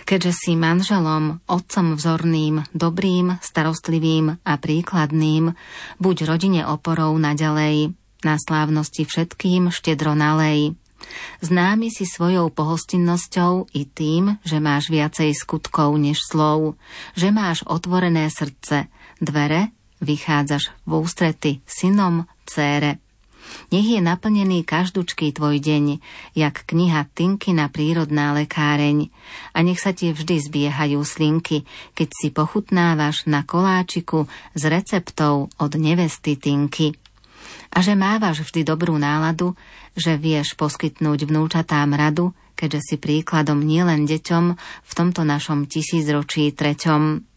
Keďže 0.07 0.31
si 0.33 0.51
manželom, 0.55 1.43
otcom 1.45 1.99
vzorným, 1.99 2.63
dobrým, 2.71 3.37
starostlivým 3.43 4.39
a 4.41 4.53
príkladným, 4.55 5.53
buď 5.99 6.17
rodine 6.27 6.61
oporou 6.63 7.15
naďalej, 7.19 7.91
na 8.23 8.39
slávnosti 8.39 9.03
všetkým 9.03 9.67
štedro 9.69 10.15
nalej. 10.15 10.79
Známy 11.43 11.91
si 11.91 12.07
svojou 12.07 12.47
pohostinnosťou 12.55 13.75
i 13.75 13.83
tým, 13.83 14.39
že 14.47 14.63
máš 14.63 14.87
viacej 14.87 15.35
skutkov 15.35 15.99
než 15.99 16.23
slov, 16.23 16.79
že 17.19 17.27
máš 17.35 17.67
otvorené 17.67 18.31
srdce, 18.31 18.87
dvere, 19.19 19.75
vychádzaš 19.99 20.71
v 20.87 20.91
ústrety 20.95 21.51
synom, 21.67 22.23
cére. 22.47 23.02
Nech 23.69 23.87
je 23.87 23.99
naplnený 23.99 24.63
každúčký 24.63 25.33
tvoj 25.33 25.59
deň, 25.59 25.99
jak 26.37 26.65
kniha 26.67 27.09
Tinkina 27.13 27.67
prírodná 27.67 28.33
lekáreň 28.37 29.09
a 29.53 29.59
nech 29.65 29.81
sa 29.81 29.91
ti 29.91 30.13
vždy 30.13 30.39
zbiehajú 30.39 30.99
slinky, 31.01 31.65
keď 31.97 32.09
si 32.13 32.27
pochutnávaš 32.29 33.25
na 33.25 33.41
koláčiku 33.43 34.29
s 34.53 34.61
receptou 34.67 35.49
od 35.57 35.71
nevesty 35.75 36.37
Tinky 36.37 36.93
a 37.73 37.81
že 37.81 37.97
mávaš 37.97 38.45
vždy 38.45 38.61
dobrú 38.61 38.95
náladu, 39.01 39.57
že 39.97 40.17
vieš 40.17 40.53
poskytnúť 40.53 41.25
vnúčatám 41.25 41.89
radu, 41.97 42.37
keďže 42.53 42.79
si 42.85 42.95
príkladom 43.01 43.65
nielen 43.65 44.05
deťom 44.05 44.45
v 44.85 44.91
tomto 44.93 45.25
našom 45.25 45.65
tisícročí 45.65 46.53
treťom. 46.53 47.32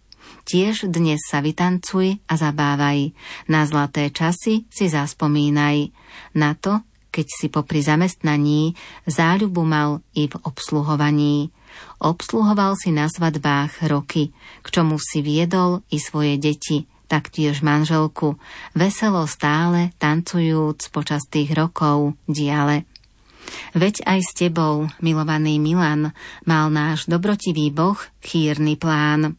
Tiež 0.47 0.87
dnes 0.87 1.19
sa 1.27 1.43
vytancuj 1.43 2.23
a 2.31 2.35
zabávaj, 2.39 3.11
na 3.51 3.67
zlaté 3.67 4.15
časy 4.15 4.67
si 4.71 4.87
zaspomínaj, 4.87 5.91
na 6.39 6.55
to, 6.55 6.83
keď 7.11 7.27
si 7.27 7.47
popri 7.49 7.83
zamestnaní 7.83 8.77
záľubu 9.09 9.63
mal 9.67 10.05
i 10.15 10.31
v 10.31 10.35
obsluhovaní. 10.47 11.51
Obsluhoval 11.99 12.77
si 12.79 12.95
na 12.95 13.09
svadbách 13.11 13.89
roky, 13.89 14.31
k 14.63 14.67
čomu 14.69 15.01
si 15.01 15.25
viedol 15.25 15.83
i 15.91 15.99
svoje 15.99 16.39
deti– 16.39 16.85
taktiež 17.07 17.63
manželku, 17.63 18.37
veselo 18.75 19.25
stále 19.31 19.95
tancujúc 20.03 20.91
počas 20.91 21.25
tých 21.31 21.55
rokov 21.55 22.19
diale. 22.27 22.85
Veď 23.79 24.03
aj 24.03 24.21
s 24.27 24.31
tebou, 24.35 24.91
milovaný 24.99 25.63
Milan, 25.63 26.11
mal 26.43 26.67
náš 26.67 27.07
dobrotivý 27.07 27.71
boh 27.71 27.97
chýrny 28.27 28.75
plán. 28.75 29.39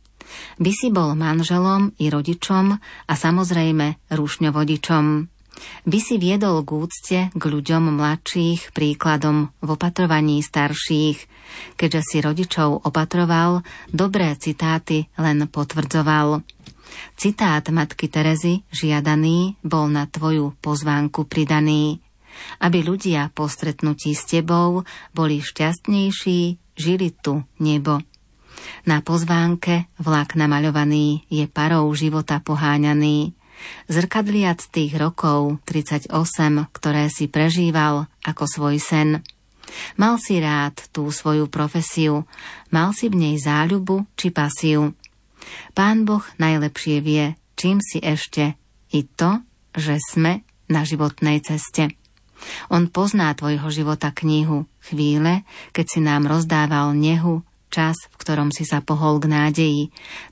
By 0.57 0.71
si 0.73 0.87
bol 0.89 1.13
manželom 1.13 1.95
i 2.01 2.11
rodičom 2.11 2.65
a 3.07 3.13
samozrejme 3.13 4.11
rušňovodičom. 4.11 5.05
By 5.89 5.97
si 5.97 6.21
viedol 6.21 6.61
k 6.61 6.69
úcte 6.69 7.19
k 7.33 7.43
ľuďom 7.43 7.97
mladších 7.97 8.77
príkladom 8.77 9.49
v 9.57 9.69
opatrovaní 9.73 10.45
starších, 10.45 11.17
keďže 11.73 12.01
si 12.05 12.17
rodičov 12.21 12.85
opatroval, 12.85 13.65
dobré 13.89 14.37
citáty 14.37 15.09
len 15.17 15.49
potvrdzoval. 15.49 16.45
Citát 17.17 17.65
matky 17.73 18.07
Terezy, 18.07 18.63
žiadaný, 18.69 19.59
bol 19.65 19.89
na 19.91 20.05
tvoju 20.05 20.55
pozvánku 20.61 21.25
pridaný, 21.25 21.99
aby 22.61 22.85
ľudia 22.85 23.33
po 23.33 23.49
stretnutí 23.49 24.13
s 24.13 24.29
tebou 24.29 24.85
boli 25.11 25.41
šťastnejší, 25.41 26.39
žili 26.77 27.09
tu 27.17 27.43
nebo. 27.57 28.01
Na 28.87 29.03
pozvánke 29.03 29.91
vlak 29.99 30.39
namaľovaný 30.39 31.27
je 31.27 31.45
parou 31.51 31.91
života 31.93 32.39
poháňaný, 32.39 33.35
zrkadliac 33.89 34.61
tých 34.69 34.95
rokov 34.95 35.59
38, 35.65 36.13
ktoré 36.71 37.09
si 37.09 37.25
prežíval 37.27 38.07
ako 38.23 38.43
svoj 38.47 38.77
sen. 38.77 39.09
Mal 39.99 40.15
si 40.21 40.39
rád 40.39 40.79
tú 40.95 41.11
svoju 41.11 41.51
profesiu, 41.51 42.23
mal 42.71 42.95
si 42.95 43.11
v 43.11 43.19
nej 43.19 43.35
záľubu 43.35 44.07
či 44.15 44.31
pasiu. 44.31 44.95
Pán 45.75 46.07
Boh 46.07 46.23
najlepšie 46.39 47.03
vie, 47.03 47.35
čím 47.59 47.83
si 47.83 47.99
ešte 47.99 48.55
i 48.95 49.03
to, 49.03 49.43
že 49.75 49.99
sme 49.99 50.47
na 50.71 50.87
životnej 50.87 51.43
ceste. 51.43 51.91
On 52.69 52.85
pozná 52.87 53.33
tvojho 53.33 53.67
života 53.73 54.13
knihu, 54.13 54.69
chvíle, 54.79 55.41
keď 55.73 55.85
si 55.89 55.99
nám 55.99 56.29
rozdával 56.29 56.93
nehu, 56.93 57.41
čas, 57.69 57.95
v 58.11 58.15
ktorom 58.19 58.49
si 58.53 58.63
sa 58.63 58.79
pohol 58.83 59.19
k 59.21 59.31
nádeji, 59.31 59.83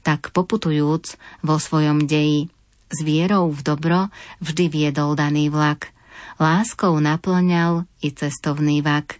tak 0.02 0.32
poputujúc 0.32 1.20
vo 1.44 1.56
svojom 1.60 2.06
deji. 2.06 2.52
S 2.90 3.02
vierou 3.02 3.50
v 3.50 3.62
dobro 3.66 4.00
vždy 4.40 4.70
viedol 4.70 5.18
daný 5.18 5.50
vlak. 5.50 5.92
Láskou 6.38 6.96
naplňal 7.00 7.88
i 8.04 8.12
cestovný 8.12 8.80
vak 8.86 9.20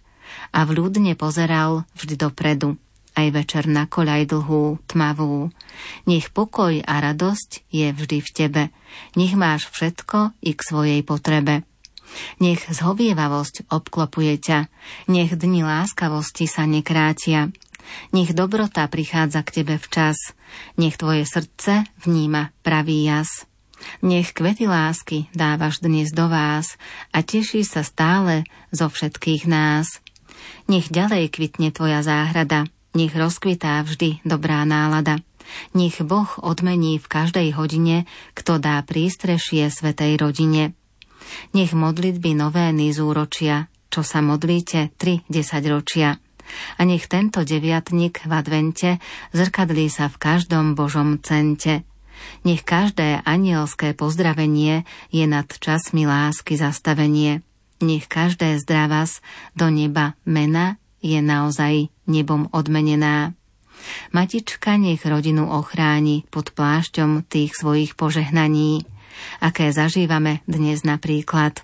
a 0.52 0.64
vľúdne 0.64 1.16
pozeral 1.16 1.84
vždy 1.96 2.14
dopredu 2.16 2.76
aj 3.16 3.26
večer 3.32 3.64
na 3.64 3.88
koľaj 3.88 4.28
dlhú, 4.28 4.76
tmavú. 4.86 5.48
Nech 6.04 6.28
pokoj 6.30 6.84
a 6.84 6.94
radosť 7.00 7.64
je 7.72 7.88
vždy 7.90 8.18
v 8.20 8.30
tebe. 8.30 8.62
Nech 9.16 9.32
máš 9.32 9.72
všetko 9.72 10.36
i 10.44 10.52
k 10.52 10.60
svojej 10.60 11.00
potrebe. 11.00 11.64
Nech 12.38 12.68
zhovievavosť 12.68 13.72
obklopuje 13.72 14.38
ťa. 14.38 14.58
Nech 15.10 15.32
dni 15.34 15.66
láskavosti 15.66 16.46
sa 16.46 16.68
nekrátia. 16.68 17.50
Nech 18.12 18.32
dobrota 18.34 18.86
prichádza 18.86 19.42
k 19.42 19.62
tebe 19.62 19.76
včas. 19.78 20.16
Nech 20.78 20.96
tvoje 20.96 21.26
srdce 21.26 21.86
vníma 22.02 22.54
pravý 22.62 23.06
jas. 23.06 23.46
Nech 24.00 24.32
kvety 24.32 24.64
lásky 24.66 25.28
dávaš 25.36 25.84
dnes 25.84 26.10
do 26.10 26.28
vás 26.32 26.80
a 27.12 27.20
teší 27.20 27.62
sa 27.64 27.84
stále 27.84 28.48
zo 28.72 28.88
všetkých 28.88 29.44
nás. 29.44 30.00
Nech 30.66 30.88
ďalej 30.88 31.30
kvitne 31.32 31.70
tvoja 31.70 32.00
záhrada, 32.00 32.66
nech 32.96 33.12
rozkvitá 33.12 33.84
vždy 33.84 34.24
dobrá 34.24 34.64
nálada. 34.64 35.20
Nech 35.76 36.02
Boh 36.02 36.26
odmení 36.42 36.98
v 36.98 37.06
každej 37.06 37.54
hodine, 37.54 38.08
kto 38.34 38.58
dá 38.58 38.82
prístrešie 38.82 39.70
svetej 39.70 40.18
rodine. 40.18 40.74
Nech 41.54 41.70
modlitby 41.70 42.34
nové 42.34 42.70
zúročia, 42.90 43.70
čo 43.92 44.02
sa 44.02 44.18
modlíte 44.22 44.94
tri 44.98 45.22
desaťročia. 45.30 46.18
A 46.78 46.86
nech 46.86 47.06
tento 47.10 47.42
deviatnik 47.42 48.24
v 48.24 48.32
advente 48.32 48.90
zrkadlí 49.32 49.90
sa 49.90 50.10
v 50.10 50.16
každom 50.20 50.74
Božom 50.74 51.20
cente. 51.20 51.86
Nech 52.42 52.64
každé 52.64 53.22
anielské 53.24 53.92
pozdravenie 53.92 54.88
je 55.12 55.24
nad 55.28 55.46
časmi 55.46 56.08
lásky 56.08 56.56
zastavenie. 56.56 57.44
Nech 57.84 58.08
každé 58.08 58.56
zdravas 58.64 59.20
do 59.52 59.68
neba 59.68 60.16
mena 60.24 60.80
je 61.04 61.20
naozaj 61.20 61.92
nebom 62.08 62.48
odmenená. 62.56 63.36
Matička 64.10 64.80
nech 64.80 65.04
rodinu 65.04 65.52
ochráni 65.52 66.24
pod 66.32 66.56
plášťom 66.56 67.28
tých 67.28 67.52
svojich 67.52 67.92
požehnaní, 67.94 68.88
aké 69.44 69.70
zažívame 69.70 70.40
dnes 70.48 70.82
napríklad. 70.82 71.60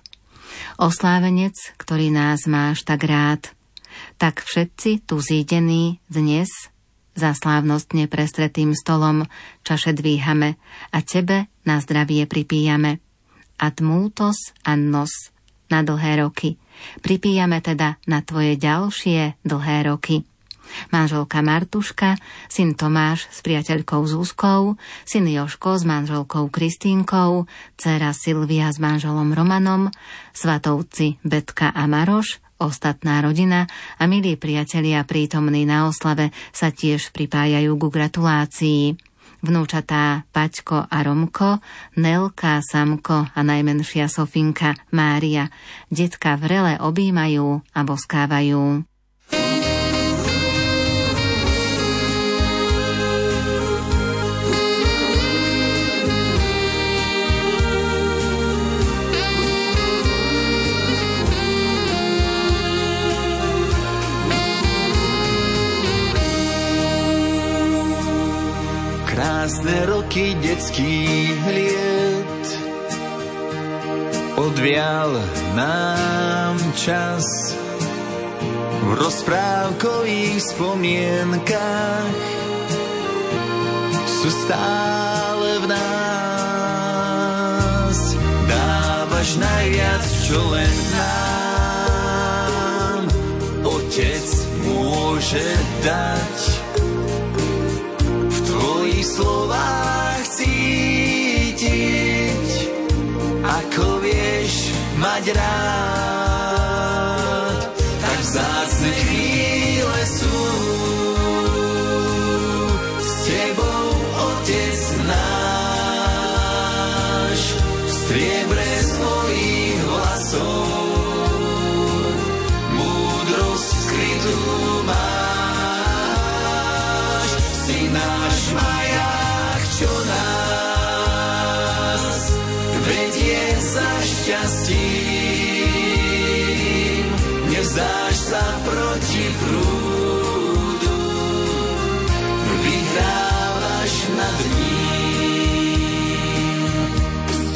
Oslávenec, 0.77 1.57
ktorý 1.81 2.13
nás 2.13 2.45
máš 2.45 2.85
tak 2.85 3.09
rád, 3.09 3.49
tak 4.17 4.43
všetci 4.43 5.05
tu 5.07 5.19
zídení 5.19 5.99
dnes 6.09 6.49
za 7.13 7.37
slávnostne 7.37 8.09
prestretým 8.09 8.73
stolom 8.73 9.29
čaše 9.61 9.93
dvíhame 9.93 10.57
a 10.89 10.97
tebe 11.05 11.45
na 11.63 11.77
zdravie 11.77 12.25
pripíjame. 12.25 12.97
Ad 13.61 13.79
multos 13.85 14.51
annos 14.65 15.29
na 15.69 15.85
dlhé 15.85 16.25
roky. 16.25 16.57
Pripíjame 17.05 17.61
teda 17.61 18.01
na 18.09 18.25
tvoje 18.25 18.57
ďalšie 18.57 19.39
dlhé 19.45 19.77
roky. 19.87 20.25
Manželka 20.89 21.45
Martuška, 21.45 22.17
syn 22.49 22.73
Tomáš 22.73 23.29
s 23.29 23.45
priateľkou 23.45 24.01
Zúskou, 24.09 24.79
syn 25.05 25.25
Joško 25.29 25.77
s 25.77 25.83
manželkou 25.85 26.49
Kristínkou, 26.49 27.45
dcera 27.77 28.09
Silvia 28.15 28.73
s 28.73 28.81
manželom 28.81 29.35
Romanom, 29.35 29.93
svatovci 30.33 31.21
Betka 31.21 31.69
a 31.69 31.85
Maroš, 31.85 32.42
ostatná 32.61 33.23
rodina 33.23 33.65
a 33.97 34.03
milí 34.05 34.37
priatelia 34.37 35.01
prítomní 35.07 35.65
na 35.65 35.89
oslave 35.89 36.29
sa 36.53 36.69
tiež 36.69 37.09
pripájajú 37.15 37.73
ku 37.77 37.87
gratulácii 37.89 39.13
vnúčatá 39.43 40.23
Paťko 40.31 40.87
a 40.87 40.97
Romko, 41.03 41.59
Nelka, 41.99 42.63
Samko 42.63 43.27
a 43.27 43.39
najmenšia 43.43 44.07
Sofinka 44.07 44.73
Mária. 44.95 45.51
Detka 45.91 46.39
vrele 46.39 46.79
objímajú 46.79 47.59
a 47.75 47.79
boskávajú. 47.83 48.87
Krásne 69.43 69.91
roky 69.91 70.39
detských 70.39 71.35
liet. 71.51 72.47
Odvial 74.39 75.19
nám 75.51 76.55
čas 76.79 77.51
v 78.87 79.03
rozprávkových 79.03 80.39
spomienkách 80.47 82.15
sú 84.07 84.31
stále 84.47 85.59
v 85.59 85.65
nás. 85.75 87.99
Dávaš 88.47 89.43
najviac, 89.43 90.03
čo 90.23 90.39
len 90.55 90.71
nám 90.95 91.51
môže 94.63 95.43
dať. 95.83 96.52
Tvojich 99.03 99.19
slovách 99.19 100.23
cítiť, 100.31 101.59
ako 103.43 103.99
vieš 103.99 104.71
mať 104.95 105.23
rád. 105.35 106.31
Tak 107.99 108.17
vzácne 108.23 108.82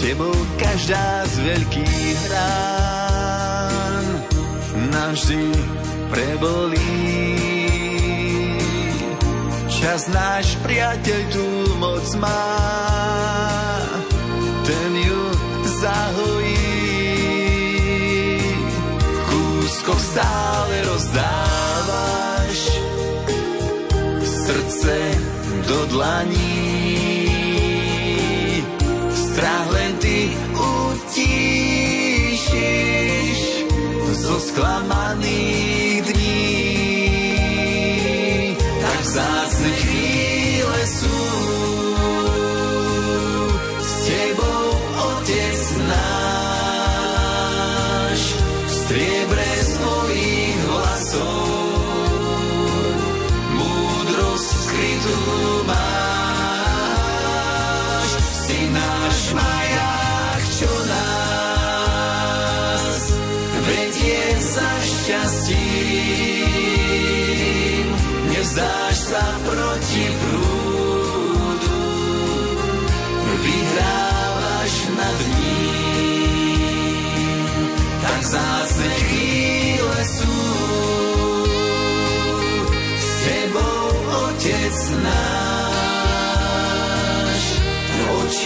tebou 0.08 0.40
každá 0.56 1.28
z 1.28 1.36
veľkých 1.52 2.20
rán 2.32 4.06
navždy 4.88 5.52
prebolí. 6.08 6.96
Čas 9.68 10.08
náš 10.08 10.56
priateľ 10.64 11.22
tú 11.28 11.48
moc 11.76 12.08
má, 12.24 12.56
ten 14.64 14.92
ju 14.96 15.24
zahojí. 15.84 16.72
V 18.96 19.20
kúskoch 19.28 20.00
stále 20.00 20.76
rozdávaš 20.88 22.60
srdce 24.24 24.96
do 25.68 25.80
dlaní. 25.92 26.47
Sklamaných 34.58 36.02
dní. 36.02 36.58
Tak 38.58 39.00
vzácne 39.06 39.57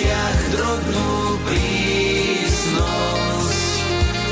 očiach 0.01 0.41
drobnú 0.57 1.37
prísnosť 1.45 2.73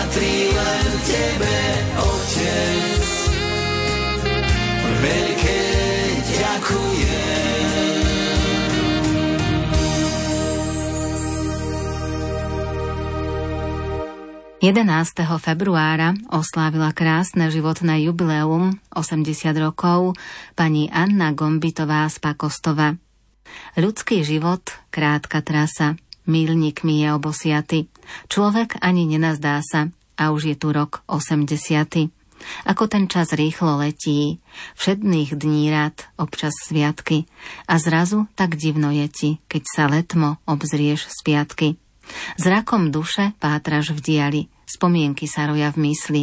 Patrí 0.00 0.48
len 0.48 0.88
tebe, 1.04 1.56
Otec, 2.00 3.04
veľké 4.80 5.60
ďakujem. 6.24 8.00
11. 14.64 14.80
februára 15.36 16.16
oslávila 16.32 16.96
krásne 16.96 17.52
životné 17.52 18.00
jubileum 18.08 18.80
80 18.96 19.52
rokov 19.60 20.16
pani 20.56 20.88
Anna 20.88 21.36
Gombitová 21.36 22.08
z 22.08 22.16
Pakostova. 22.24 22.96
Ľudský 23.76 24.24
život, 24.24 24.64
krátka 24.88 25.44
trasa, 25.44 26.00
milníkmi 26.24 27.04
je 27.04 27.08
obosiaty. 27.12 27.92
Človek 28.28 28.78
ani 28.80 29.06
nenazdá 29.06 29.60
sa 29.64 29.90
a 30.20 30.30
už 30.30 30.52
je 30.52 30.56
tu 30.58 30.70
rok 30.70 31.02
80. 31.08 32.10
Ako 32.64 32.88
ten 32.88 33.04
čas 33.04 33.36
rýchlo 33.36 33.80
letí, 33.80 34.40
všedných 34.76 35.36
dní 35.36 35.68
rád, 35.68 36.08
občas 36.16 36.56
sviatky 36.64 37.28
a 37.68 37.76
zrazu 37.76 38.26
tak 38.32 38.56
divno 38.56 38.88
je 38.88 39.06
ti, 39.08 39.30
keď 39.48 39.62
sa 39.68 39.84
letmo 39.88 40.40
obzrieš 40.48 41.08
z 41.08 41.18
piatky. 41.24 41.68
Zrakom 42.40 42.90
duše 42.90 43.36
pátraš 43.38 43.94
v 43.94 44.00
diali, 44.00 44.42
spomienky 44.66 45.30
sa 45.30 45.46
roja 45.46 45.70
v 45.70 45.90
mysli, 45.90 46.22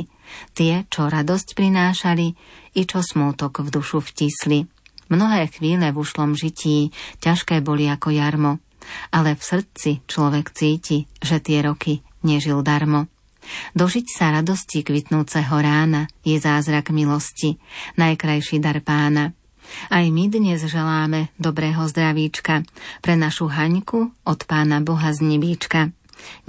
tie, 0.58 0.84
čo 0.90 1.08
radosť 1.08 1.56
prinášali 1.56 2.28
i 2.76 2.82
čo 2.84 3.00
smútok 3.00 3.64
v 3.64 3.70
dušu 3.72 4.04
vtisli. 4.04 4.68
Mnohé 5.08 5.48
chvíle 5.48 5.88
v 5.88 6.00
ušlom 6.04 6.36
žití 6.36 6.92
ťažké 7.24 7.64
boli 7.64 7.88
ako 7.88 8.12
jarmo, 8.12 8.60
ale 9.12 9.36
v 9.36 9.42
srdci 9.44 9.92
človek 10.06 10.52
cíti, 10.52 11.08
že 11.20 11.42
tie 11.44 11.64
roky 11.64 12.02
nežil 12.24 12.62
darmo. 12.62 13.08
Dožiť 13.76 14.08
sa 14.12 14.36
radosti 14.36 14.84
kvitnúceho 14.84 15.56
rána 15.56 16.12
je 16.28 16.36
zázrak 16.36 16.92
milosti, 16.92 17.56
najkrajší 17.96 18.60
dar 18.60 18.84
pána. 18.84 19.32
Aj 19.92 20.04
my 20.04 20.32
dnes 20.32 20.64
želáme 20.64 21.32
dobrého 21.40 21.84
zdravíčka 21.88 22.64
pre 23.04 23.20
našu 23.20 23.52
Haňku 23.52 24.12
od 24.24 24.40
pána 24.48 24.80
Boha 24.80 25.12
z 25.12 25.24
Nibíčka. 25.28 25.92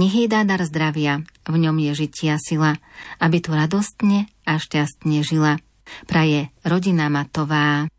Nech 0.00 0.14
jej 0.14 0.30
dá 0.30 0.46
dar 0.46 0.62
zdravia, 0.64 1.22
v 1.44 1.56
ňom 1.60 1.76
je 1.76 2.06
žitia 2.06 2.40
sila, 2.40 2.78
aby 3.20 3.42
tu 3.42 3.52
radostne 3.52 4.30
a 4.48 4.56
šťastne 4.56 5.20
žila. 5.20 5.60
Praje 6.06 6.48
rodina 6.64 7.10
Matová. 7.12 7.90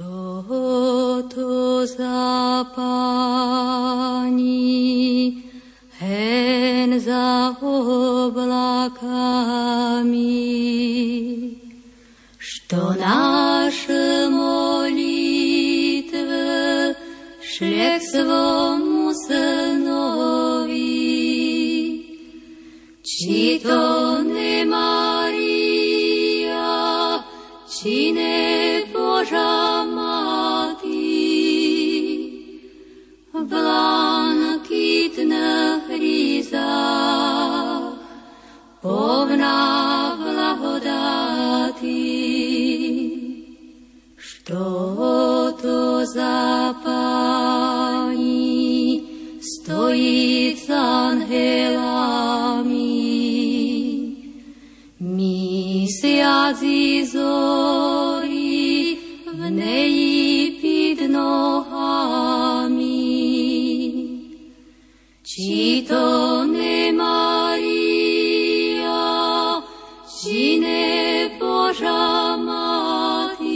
Toto 0.00 1.84
za 1.84 2.64
pani, 2.72 4.32
hen 5.98 7.00
za 7.00 7.54
oblakami, 7.60 8.80
što 12.38 12.94
naše 13.00 14.28
molitve 14.30 15.34
šle 17.42 17.98
k 17.98 18.02
svomu 18.12 19.12
synovi, 19.28 20.80
či 23.04 23.60
to 23.62 24.22
ne 24.22 24.64
Maria, 24.64 25.92
či 27.68 28.12
ne 28.12 28.82
Boža 28.92 29.69
блакитних 33.50 35.82
різах, 35.88 37.82
повна 38.82 40.16
благодати, 40.22 41.90
що 44.16 45.54
то 45.62 46.06
за 46.06 46.74
пані 46.84 48.60
стоїть 49.40 50.66
з 50.66 50.70
ангелами, 50.70 52.70
місяць 55.00 56.62
і 56.62 57.04
зорі 57.04 58.98
в 59.34 59.50
неї 59.50 60.50
підно. 60.50 61.69
Citone 65.30 66.90
Maria, 66.90 67.62
cine 70.02 71.30
Boža 71.38 72.34
Mati, 72.34 73.46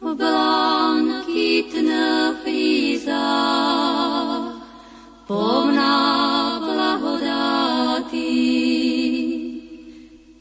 v 0.00 0.04
blankitných 0.16 2.40
lízách, 2.48 4.56
plná 5.28 6.00
blahodáty. 6.64 8.32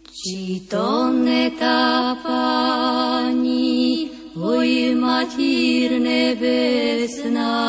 Citone 0.08 1.52
tá 1.60 2.16
Pani, 2.24 4.08
oj 4.40 4.96
Matir 4.96 6.00
nebesná, 6.00 7.60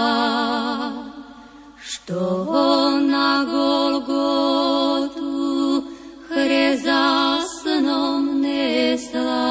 što 2.13 3.01
na 3.01 3.45
Golgotu 3.51 5.23
chreza 6.29 7.39
snom 7.61 8.41
nesla. 8.41 9.49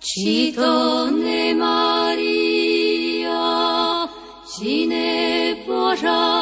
Či 0.00 0.52
to 0.56 1.10
ne 1.10 1.54
Maria, 1.54 3.46
či 4.48 4.86
ne 4.86 5.54
Boža 5.66 6.38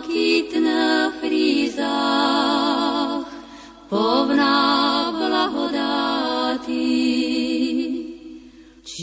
blankitných 0.00 1.20
rízach, 1.24 3.26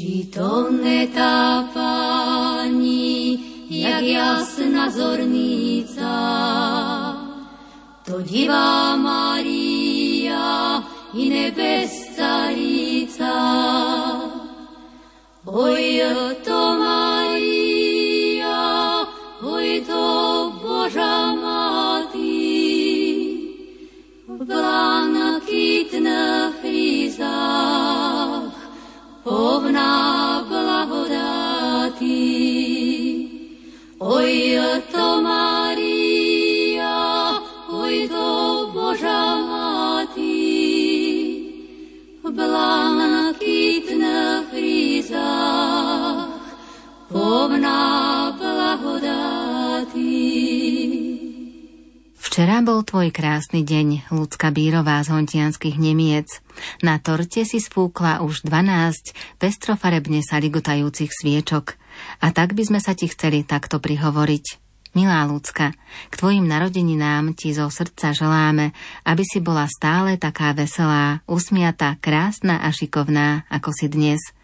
Či 0.07 0.31
to 0.31 0.71
netá 0.71 1.67
pani, 1.75 3.35
jak 3.67 4.07
jasná 4.07 4.87
zornica, 4.87 6.15
to 8.07 8.23
divá 8.23 8.95
Maria 8.95 10.79
i 11.11 11.27
nebescarica. 11.27 13.35
Oj, 15.43 15.83
to 16.39 16.61
Maria, 16.79 18.63
oj, 19.43 19.83
to 19.83 20.03
Boža 20.63 21.35
Mati, 21.35 22.55
v 24.23 24.39
blankitných 24.39 26.55
rízach, 26.63 28.56
povná 29.27 30.39
blahodáty. 30.47 32.23
Oj, 33.99 34.55
to 34.87 35.21
Maria, 35.21 36.95
oj, 37.67 38.07
to 38.07 38.27
Boža 38.71 39.35
Mati, 39.43 40.47
v 42.23 42.31
blankitných 42.31 43.97
rízach, 44.53 46.31
povná 47.11 48.26
Včera 52.37 52.61
bol 52.61 52.85
tvoj 52.85 53.09
krásny 53.09 53.65
deň, 53.65 54.13
ľudská 54.13 54.53
Bírová 54.53 55.01
z 55.01 55.09
Hontianských 55.09 55.81
Nemiec. 55.81 56.45
Na 56.85 57.01
torte 57.01 57.41
si 57.41 57.57
spúkla 57.57 58.21
už 58.21 58.45
12 58.45 59.41
pestrofarebne 59.41 60.21
sa 60.21 60.37
ligotajúcich 60.37 61.09
sviečok. 61.09 61.81
A 62.21 62.29
tak 62.29 62.53
by 62.53 62.61
sme 62.61 62.77
sa 62.77 62.93
ti 62.93 63.09
chceli 63.09 63.41
takto 63.41 63.81
prihovoriť. 63.81 64.45
Milá 64.93 65.25
ľudská, 65.25 65.73
k 66.13 66.13
tvojim 66.13 66.45
narodeninám 66.45 67.33
ti 67.33 67.57
zo 67.57 67.73
srdca 67.73 68.13
želáme, 68.13 68.69
aby 69.01 69.25
si 69.25 69.41
bola 69.41 69.65
stále 69.65 70.21
taká 70.21 70.53
veselá, 70.53 71.25
usmiatá, 71.25 71.97
krásna 71.97 72.61
a 72.61 72.69
šikovná, 72.69 73.49
ako 73.49 73.73
si 73.73 73.89
dnes– 73.89 74.21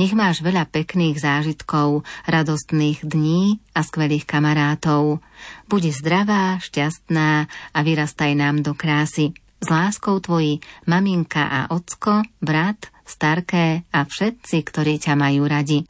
nech 0.00 0.12
máš 0.16 0.40
veľa 0.40 0.68
pekných 0.68 1.20
zážitkov, 1.20 2.02
radostných 2.24 3.04
dní 3.04 3.60
a 3.76 3.84
skvelých 3.84 4.24
kamarátov. 4.24 5.20
Buď 5.68 5.94
zdravá, 5.94 6.58
šťastná 6.62 7.46
a 7.48 7.78
vyrastaj 7.84 8.32
nám 8.36 8.64
do 8.64 8.72
krásy. 8.76 9.36
S 9.60 9.68
láskou 9.68 10.16
tvoji 10.24 10.64
maminka 10.88 11.44
a 11.44 11.60
ocko, 11.68 12.24
brat, 12.40 12.88
starké 13.04 13.84
a 13.92 14.08
všetci, 14.08 14.56
ktorí 14.64 14.96
ťa 14.96 15.14
majú 15.20 15.44
radi. 15.44 15.84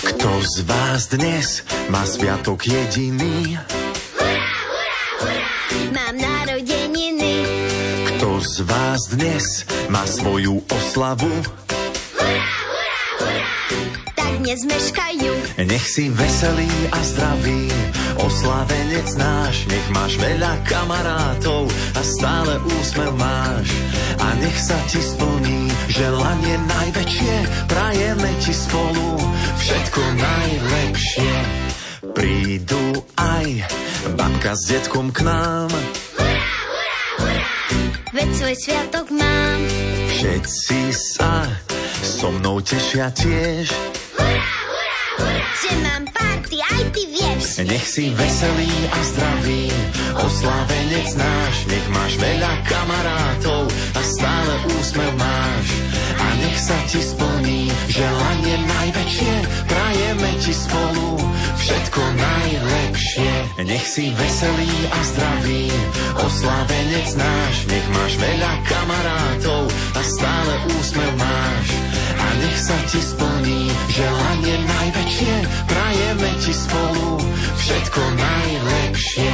Kto 0.00 0.30
z 0.44 0.56
vás 0.68 1.08
dnes 1.08 1.64
má 1.88 2.04
sviatok 2.04 2.68
jediný? 2.68 3.56
Hurá, 3.56 4.44
hurá, 4.68 5.00
hurá! 5.16 5.48
Mám 5.96 6.19
z 8.90 8.92
vás 8.92 9.06
dnes 9.14 9.46
má 9.86 10.02
svoju 10.02 10.66
oslavu? 10.66 11.30
Hurá, 11.30 12.42
hurá, 12.66 12.98
hurá! 13.22 13.46
Tak 14.18 14.32
nezmeškajú. 14.42 15.30
Nech 15.62 15.86
si 15.86 16.10
veselý 16.10 16.66
a 16.90 16.98
zdravý, 16.98 17.70
oslavenec 18.18 19.08
náš, 19.14 19.70
nech 19.70 19.86
máš 19.94 20.18
veľa 20.18 20.66
kamarátov 20.66 21.70
a 21.70 22.02
stále 22.02 22.58
úsmev 22.82 23.14
máš. 23.14 23.70
A 24.18 24.26
nech 24.42 24.58
sa 24.58 24.78
ti 24.90 24.98
splní 24.98 25.70
želanie 25.94 26.58
najväčšie, 26.58 27.34
prajeme 27.70 28.30
ti 28.42 28.50
spolu 28.50 29.22
všetko 29.54 30.02
najlepšie. 30.18 31.34
Prídu 32.10 33.06
aj 33.14 33.70
babka 34.18 34.58
s 34.58 34.66
detkom 34.66 35.14
k 35.14 35.22
nám, 35.22 35.70
veď 38.12 38.28
svoj 38.34 38.54
sviatok 38.58 39.06
mám. 39.14 39.60
Všetci 40.10 40.80
sa 40.92 41.46
so 42.02 42.28
mnou 42.34 42.60
tešia 42.60 43.10
tiež. 43.14 43.70
Hurá, 44.18 44.26
hurá, 44.26 44.98
hurá, 45.16 45.44
že 45.60 45.70
mám 45.84 46.04
party, 46.50 46.58
aj 46.74 46.82
ty 46.90 47.02
vieš. 47.06 47.42
Nech 47.62 47.86
si 47.86 48.10
veselý 48.10 48.72
a 48.90 48.98
zdravý, 49.06 49.64
oslávenec 50.18 51.08
náš, 51.14 51.54
nech 51.70 51.86
máš 51.94 52.12
veľa 52.18 52.52
kamarátov 52.66 53.62
a 53.70 54.00
stále 54.02 54.54
úsmev 54.74 55.12
máš. 55.14 55.66
A 56.18 56.26
nech 56.42 56.58
sa 56.58 56.78
ti 56.90 57.00
splní 57.00 57.70
želanie 57.88 58.56
najväčšie, 58.66 59.34
prajeme 59.70 60.30
ti 60.42 60.52
spolu 60.52 61.08
všetko 61.60 62.02
najlepšie. 62.18 63.32
Nech 63.62 63.86
si 63.86 64.10
veselý 64.10 64.74
a 64.90 64.98
zdravý, 65.14 65.64
oslávenec 66.18 67.08
náš, 67.14 67.54
nech 67.70 67.86
máš 67.94 68.12
veľa 68.18 68.52
kamarátov 68.66 69.62
a 69.94 70.00
stále 70.02 70.54
úsmev 70.80 71.12
máš. 71.14 71.66
A 72.20 72.26
nech 72.42 72.58
sa 72.58 72.76
ti 72.90 73.00
splní 73.00 73.70
želanie 73.90 74.56
najväčšie, 74.64 75.34
prajeme 75.68 76.30
ti 76.40 76.56
spolu 76.56 77.20
všetko 77.60 78.00
najlepšie. 78.16 79.32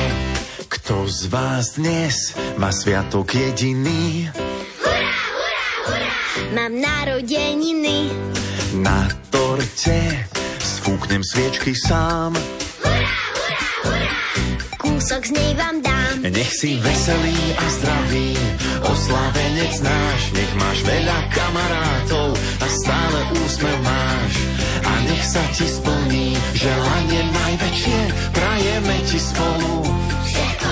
Kto 0.66 1.07
z 1.07 1.20
vás 1.31 1.78
dnes 1.78 2.35
má 2.59 2.74
sviatok 2.74 3.31
jediný? 3.31 4.27
Hurá, 4.83 5.15
hurá, 5.31 5.66
hurá! 5.87 6.15
Mám 6.51 6.73
narodeniny. 6.83 8.11
Na 8.83 9.07
torte 9.31 10.27
spúknem 10.59 11.23
sviečky 11.23 11.78
sám. 11.78 12.35
Hurá, 12.83 13.15
hurá, 13.39 13.62
hurá! 13.87 14.15
Kúsok 14.83 15.23
z 15.31 15.33
nej 15.39 15.55
vám 15.55 15.78
dám. 15.87 16.27
Nech 16.27 16.51
si 16.59 16.74
veselý 16.83 17.39
a 17.55 17.66
zdravý, 17.70 18.35
oslávenec 18.83 19.78
náš, 19.78 20.20
nech 20.35 20.53
máš 20.59 20.78
veľa 20.83 21.19
kamarátov 21.31 22.35
a 22.35 22.66
stále 22.66 23.19
úsmev 23.47 23.78
máš. 23.87 24.35
Nech 25.16 25.32
sa 25.32 25.40
ti 25.48 25.64
splní. 25.64 26.36
Želanie 26.52 27.24
najväčšie, 27.32 28.01
prajeme 28.36 28.97
ti 29.09 29.16
spolu. 29.16 29.80
všetko 30.28 30.65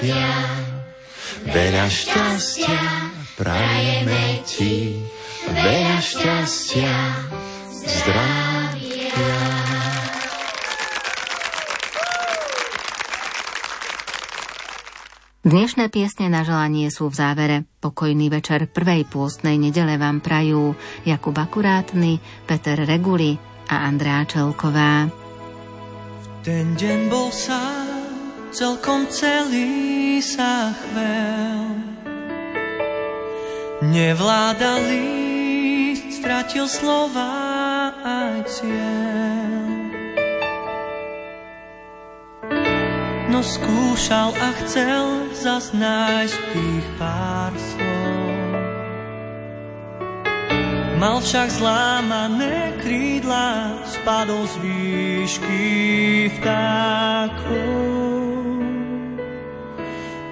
zdravia, 0.00 0.32
veľa 1.44 1.86
šťastia, 1.92 2.80
prajeme 3.36 4.40
ti, 4.48 4.96
veľa 5.52 5.98
šťastia, 6.00 6.94
zdravia. 7.68 9.28
Dnešné 15.40 15.92
piesne 15.92 16.32
na 16.32 16.48
želanie 16.48 16.88
sú 16.88 17.12
v 17.12 17.16
závere. 17.20 17.56
Pokojný 17.84 18.32
večer 18.32 18.72
prvej 18.72 19.04
pôstnej 19.04 19.60
nedele 19.60 20.00
vám 20.00 20.24
prajú 20.24 20.76
Jakub 21.04 21.36
Akurátny, 21.36 22.24
Peter 22.48 22.76
Reguli 22.88 23.36
a 23.68 23.84
Andrá 23.84 24.24
Čelková. 24.24 25.12
Ten 26.40 26.72
deň 26.72 27.12
bol 27.12 27.28
sám, 27.28 27.99
celkom 28.50 29.06
celý 29.10 30.18
sa 30.18 30.74
chvel. 30.74 31.62
Nevláda 33.80 34.76
list, 34.90 36.20
stratil 36.20 36.68
slova 36.68 37.94
aj 38.04 38.36
cieľ. 38.44 39.70
No 43.30 43.40
skúšal 43.40 44.36
a 44.36 44.48
chcel 44.60 45.32
zasnájsť 45.32 46.38
tých 46.52 46.86
pár 47.00 47.54
slov. 47.56 48.20
Mal 51.00 51.16
však 51.24 51.48
zlámané 51.56 52.76
krídla, 52.84 53.80
spadol 53.88 54.44
z 54.44 54.54
výšky 54.60 55.64
vtákov. 56.36 58.29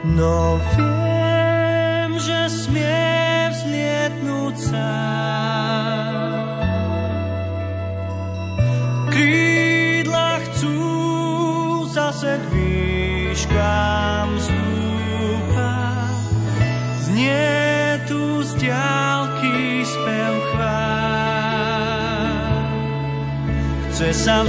No 0.04 0.62
viem, 0.78 2.14
že 2.22 2.46
smiem 2.46 3.50
vzlietnúť 3.50 4.54
sám. 4.54 6.38
Krídla 9.10 10.38
chcú 10.46 10.78
zase 11.90 12.38
výškám 12.54 14.38
stúpať. 14.38 16.14
Znie 17.10 17.98
tu 18.06 18.46
z 18.46 18.54
diálky 18.54 19.82
spev 19.82 20.34
chvál. 20.54 20.78
Chce 23.90 24.14
sa 24.14 24.46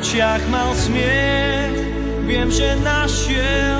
v 0.00 0.02
očiach 0.02 0.40
mal 0.48 0.72
smiech, 0.72 1.76
viem, 2.24 2.48
že 2.48 2.72
našiel 2.80 3.79